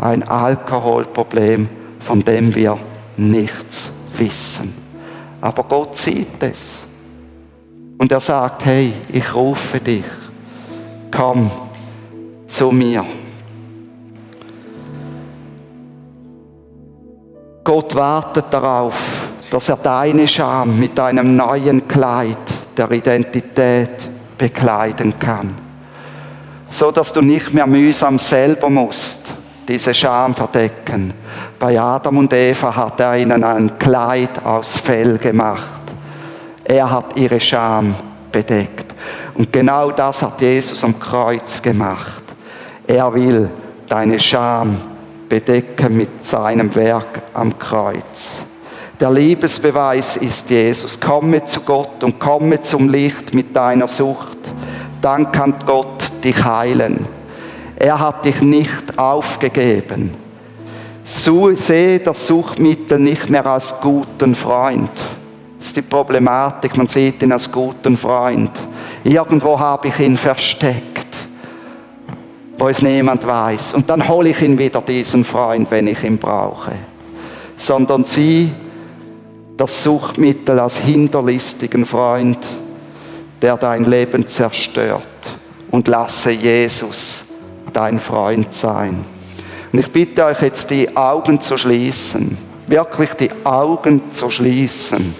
ein 0.00 0.22
Alkoholproblem, 0.22 1.68
von 2.00 2.20
dem 2.20 2.54
wir 2.54 2.78
nichts 3.16 3.90
wissen. 4.16 4.74
Aber 5.40 5.62
Gott 5.64 5.96
sieht 5.96 6.42
es. 6.42 6.84
Und 7.98 8.10
er 8.10 8.20
sagt, 8.20 8.64
hey, 8.64 8.92
ich 9.12 9.34
rufe 9.34 9.78
dich 9.78 10.04
komm 11.10 11.50
zu 12.46 12.70
mir. 12.70 13.04
Gott 17.62 17.94
wartet 17.94 18.46
darauf, 18.50 19.30
dass 19.50 19.68
er 19.68 19.76
deine 19.76 20.26
Scham 20.26 20.78
mit 20.78 20.98
einem 20.98 21.36
neuen 21.36 21.86
Kleid 21.86 22.36
der 22.76 22.90
Identität 22.90 24.08
bekleiden 24.38 25.18
kann. 25.18 25.54
So 26.70 26.90
dass 26.90 27.12
du 27.12 27.20
nicht 27.20 27.52
mehr 27.52 27.66
mühsam 27.66 28.16
selber 28.16 28.70
musst 28.70 29.29
diese 29.68 29.94
Scham 29.94 30.34
verdecken. 30.34 31.14
Bei 31.58 31.80
Adam 31.80 32.18
und 32.18 32.32
Eva 32.32 32.74
hat 32.74 33.00
er 33.00 33.16
ihnen 33.16 33.44
ein 33.44 33.78
Kleid 33.78 34.44
aus 34.44 34.76
Fell 34.76 35.18
gemacht. 35.18 35.80
Er 36.64 36.90
hat 36.90 37.16
ihre 37.16 37.40
Scham 37.40 37.94
bedeckt. 38.30 38.94
Und 39.34 39.52
genau 39.52 39.90
das 39.90 40.22
hat 40.22 40.40
Jesus 40.40 40.82
am 40.84 40.98
Kreuz 40.98 41.62
gemacht. 41.62 42.22
Er 42.86 43.12
will 43.14 43.50
deine 43.88 44.18
Scham 44.18 44.76
bedecken 45.28 45.96
mit 45.96 46.24
seinem 46.24 46.74
Werk 46.74 47.22
am 47.34 47.58
Kreuz. 47.58 48.42
Der 49.00 49.10
Liebesbeweis 49.10 50.18
ist 50.18 50.50
Jesus. 50.50 51.00
Komme 51.00 51.44
zu 51.44 51.60
Gott 51.60 52.04
und 52.04 52.18
komme 52.18 52.60
zum 52.60 52.88
Licht 52.90 53.32
mit 53.32 53.56
deiner 53.56 53.88
Sucht. 53.88 54.52
Dann 55.00 55.32
kann 55.32 55.54
Gott 55.64 56.12
dich 56.22 56.44
heilen. 56.44 57.06
Er 57.80 57.98
hat 57.98 58.26
dich 58.26 58.42
nicht 58.42 58.98
aufgegeben. 58.98 60.14
Sehe 61.02 61.98
das 61.98 62.26
Suchtmittel 62.26 62.98
nicht 62.98 63.30
mehr 63.30 63.46
als 63.46 63.74
guten 63.80 64.34
Freund. 64.34 64.90
Das 65.58 65.68
ist 65.68 65.76
die 65.76 65.82
Problematik. 65.82 66.76
Man 66.76 66.88
sieht 66.88 67.22
ihn 67.22 67.32
als 67.32 67.50
guten 67.50 67.96
Freund. 67.96 68.50
Irgendwo 69.02 69.58
habe 69.58 69.88
ich 69.88 69.98
ihn 69.98 70.18
versteckt, 70.18 71.06
wo 72.58 72.68
es 72.68 72.82
niemand 72.82 73.26
weiß. 73.26 73.72
Und 73.72 73.88
dann 73.88 74.06
hole 74.06 74.28
ich 74.28 74.42
ihn 74.42 74.58
wieder, 74.58 74.82
diesen 74.82 75.24
Freund, 75.24 75.70
wenn 75.70 75.86
ich 75.86 76.04
ihn 76.04 76.18
brauche. 76.18 76.72
Sondern 77.56 78.04
sieh 78.04 78.50
das 79.56 79.82
Suchtmittel 79.82 80.60
als 80.60 80.76
hinterlistigen 80.76 81.86
Freund, 81.86 82.40
der 83.40 83.56
dein 83.56 83.86
Leben 83.86 84.28
zerstört. 84.28 85.00
Und 85.70 85.88
lasse 85.88 86.32
Jesus 86.32 87.29
dein 87.70 87.98
Freund 87.98 88.52
sein. 88.54 89.04
Und 89.72 89.78
ich 89.78 89.90
bitte 89.92 90.24
euch 90.24 90.42
jetzt, 90.42 90.70
die 90.70 90.96
Augen 90.96 91.40
zu 91.40 91.56
schließen. 91.56 92.36
Wirklich 92.66 93.12
die 93.14 93.30
Augen 93.44 94.12
zu 94.12 94.30
schließen. 94.30 95.14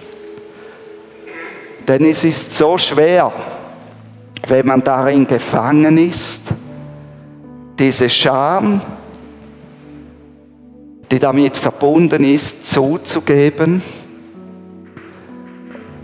Denn 1.86 2.04
es 2.04 2.24
ist 2.24 2.54
so 2.54 2.78
schwer, 2.78 3.32
wenn 4.46 4.66
man 4.66 4.82
darin 4.82 5.26
gefangen 5.26 5.98
ist, 5.98 6.42
diese 7.78 8.08
Scham, 8.08 8.80
die 11.10 11.18
damit 11.18 11.56
verbunden 11.56 12.22
ist, 12.22 12.66
zuzugeben 12.66 13.82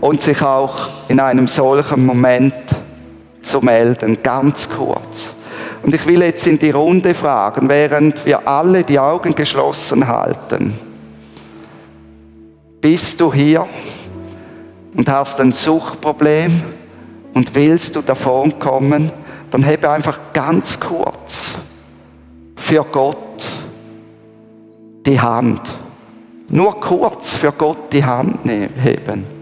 und 0.01 0.21
sich 0.21 0.41
auch 0.41 0.89
in 1.07 1.19
einem 1.19 1.47
solchen 1.47 2.05
Moment 2.05 2.53
zu 3.41 3.61
melden, 3.61 4.21
ganz 4.21 4.67
kurz. 4.69 5.36
Und 5.83 5.93
ich 5.93 6.05
will 6.05 6.21
jetzt 6.21 6.47
in 6.47 6.59
die 6.59 6.71
Runde 6.71 7.13
fragen, 7.13 7.69
während 7.69 8.25
wir 8.25 8.47
alle 8.47 8.83
die 8.83 8.99
Augen 8.99 9.33
geschlossen 9.33 10.07
halten. 10.07 10.73
Bist 12.81 13.19
du 13.19 13.33
hier 13.33 13.65
und 14.95 15.09
hast 15.09 15.39
ein 15.39 15.51
Suchtproblem 15.51 16.63
und 17.33 17.53
willst 17.55 17.95
du 17.95 18.01
davon 18.01 18.57
kommen, 18.59 19.11
dann 19.51 19.63
hebe 19.63 19.89
einfach 19.89 20.19
ganz 20.33 20.79
kurz 20.79 21.55
für 22.55 22.83
Gott 22.83 23.45
die 25.05 25.19
Hand. 25.19 25.61
Nur 26.49 26.79
kurz 26.79 27.35
für 27.35 27.51
Gott 27.51 27.93
die 27.93 28.03
Hand 28.03 28.39
heben. 28.45 29.36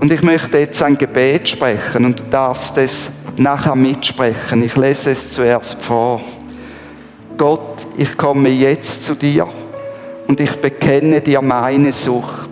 Und 0.00 0.10
ich 0.10 0.22
möchte 0.22 0.58
jetzt 0.58 0.82
ein 0.82 0.96
Gebet 0.96 1.46
sprechen 1.46 2.06
und 2.06 2.18
du 2.18 2.24
darfst 2.24 2.78
es 2.78 3.08
nachher 3.36 3.76
mitsprechen. 3.76 4.64
Ich 4.64 4.74
lese 4.74 5.10
es 5.10 5.30
zuerst 5.30 5.74
vor. 5.82 6.22
Gott, 7.36 7.86
ich 7.98 8.16
komme 8.16 8.48
jetzt 8.48 9.04
zu 9.04 9.14
dir 9.14 9.46
und 10.26 10.40
ich 10.40 10.56
bekenne 10.56 11.20
dir 11.20 11.42
meine 11.42 11.92
Sucht. 11.92 12.50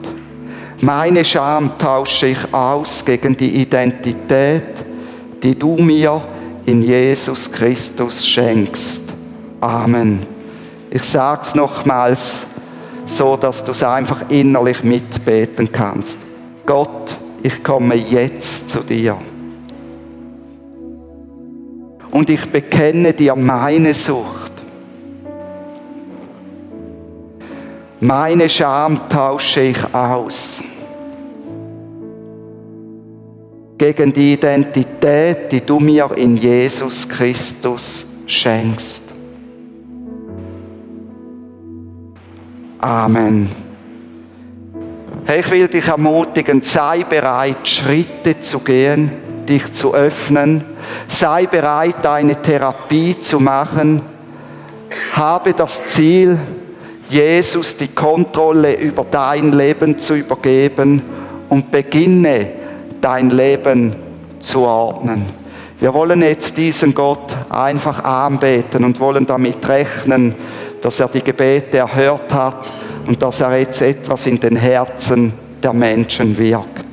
Meine 0.82 1.24
Scham 1.24 1.76
tausche 1.78 2.26
ich 2.26 2.54
aus 2.54 3.02
gegen 3.04 3.36
die 3.36 3.62
Identität, 3.62 4.84
die 5.42 5.58
du 5.58 5.76
mir 5.76 6.22
in 6.66 6.82
Jesus 6.82 7.50
Christus 7.50 8.26
schenkst. 8.26 9.02
Amen. 9.60 10.20
Ich 10.90 11.02
sage 11.02 11.40
es 11.42 11.54
nochmals 11.54 12.46
so, 13.06 13.36
dass 13.36 13.64
du 13.64 13.72
es 13.72 13.82
einfach 13.82 14.28
innerlich 14.28 14.84
mitbeten 14.84 15.72
kannst. 15.72 16.18
Gott, 16.66 17.16
ich 17.42 17.62
komme 17.62 17.94
jetzt 17.94 18.70
zu 18.70 18.80
dir. 18.80 19.18
Und 22.10 22.30
ich 22.30 22.50
bekenne 22.50 23.12
dir 23.12 23.36
meine 23.36 23.94
Sucht. 23.94 24.52
Meine 28.00 28.48
Scham 28.48 29.08
tausche 29.08 29.60
ich 29.60 29.94
aus 29.94 30.62
gegen 33.78 34.12
die 34.12 34.32
Identität, 34.34 35.52
die 35.52 35.60
du 35.60 35.78
mir 35.78 36.10
in 36.16 36.36
Jesus 36.36 37.08
Christus 37.08 38.04
schenkst. 38.26 39.04
Amen. 42.80 43.67
Hey, 45.30 45.40
ich 45.40 45.50
will 45.50 45.68
dich 45.68 45.86
ermutigen, 45.86 46.62
sei 46.62 47.04
bereit, 47.04 47.68
Schritte 47.68 48.40
zu 48.40 48.60
gehen, 48.60 49.12
dich 49.46 49.74
zu 49.74 49.94
öffnen. 49.94 50.64
Sei 51.06 51.46
bereit, 51.46 52.06
eine 52.06 52.40
Therapie 52.40 53.20
zu 53.20 53.38
machen. 53.38 54.00
Habe 55.12 55.52
das 55.52 55.84
Ziel, 55.88 56.38
Jesus 57.10 57.76
die 57.76 57.88
Kontrolle 57.88 58.76
über 58.76 59.04
dein 59.04 59.52
Leben 59.52 59.98
zu 59.98 60.14
übergeben 60.14 61.02
und 61.50 61.70
beginne 61.70 62.48
dein 62.98 63.28
Leben 63.28 63.94
zu 64.40 64.60
ordnen. 64.60 65.26
Wir 65.78 65.92
wollen 65.92 66.22
jetzt 66.22 66.56
diesen 66.56 66.94
Gott 66.94 67.36
einfach 67.50 68.02
anbeten 68.02 68.82
und 68.82 68.98
wollen 68.98 69.26
damit 69.26 69.68
rechnen, 69.68 70.34
dass 70.80 70.98
er 71.00 71.08
die 71.08 71.22
Gebete 71.22 71.76
erhört 71.76 72.32
hat 72.32 72.72
und 73.08 73.22
dass 73.22 73.40
er 73.40 73.58
jetzt 73.58 73.80
etwas 73.80 74.26
in 74.26 74.38
den 74.38 74.56
Herzen 74.56 75.32
der 75.62 75.72
Menschen 75.72 76.36
wirkt. 76.36 76.87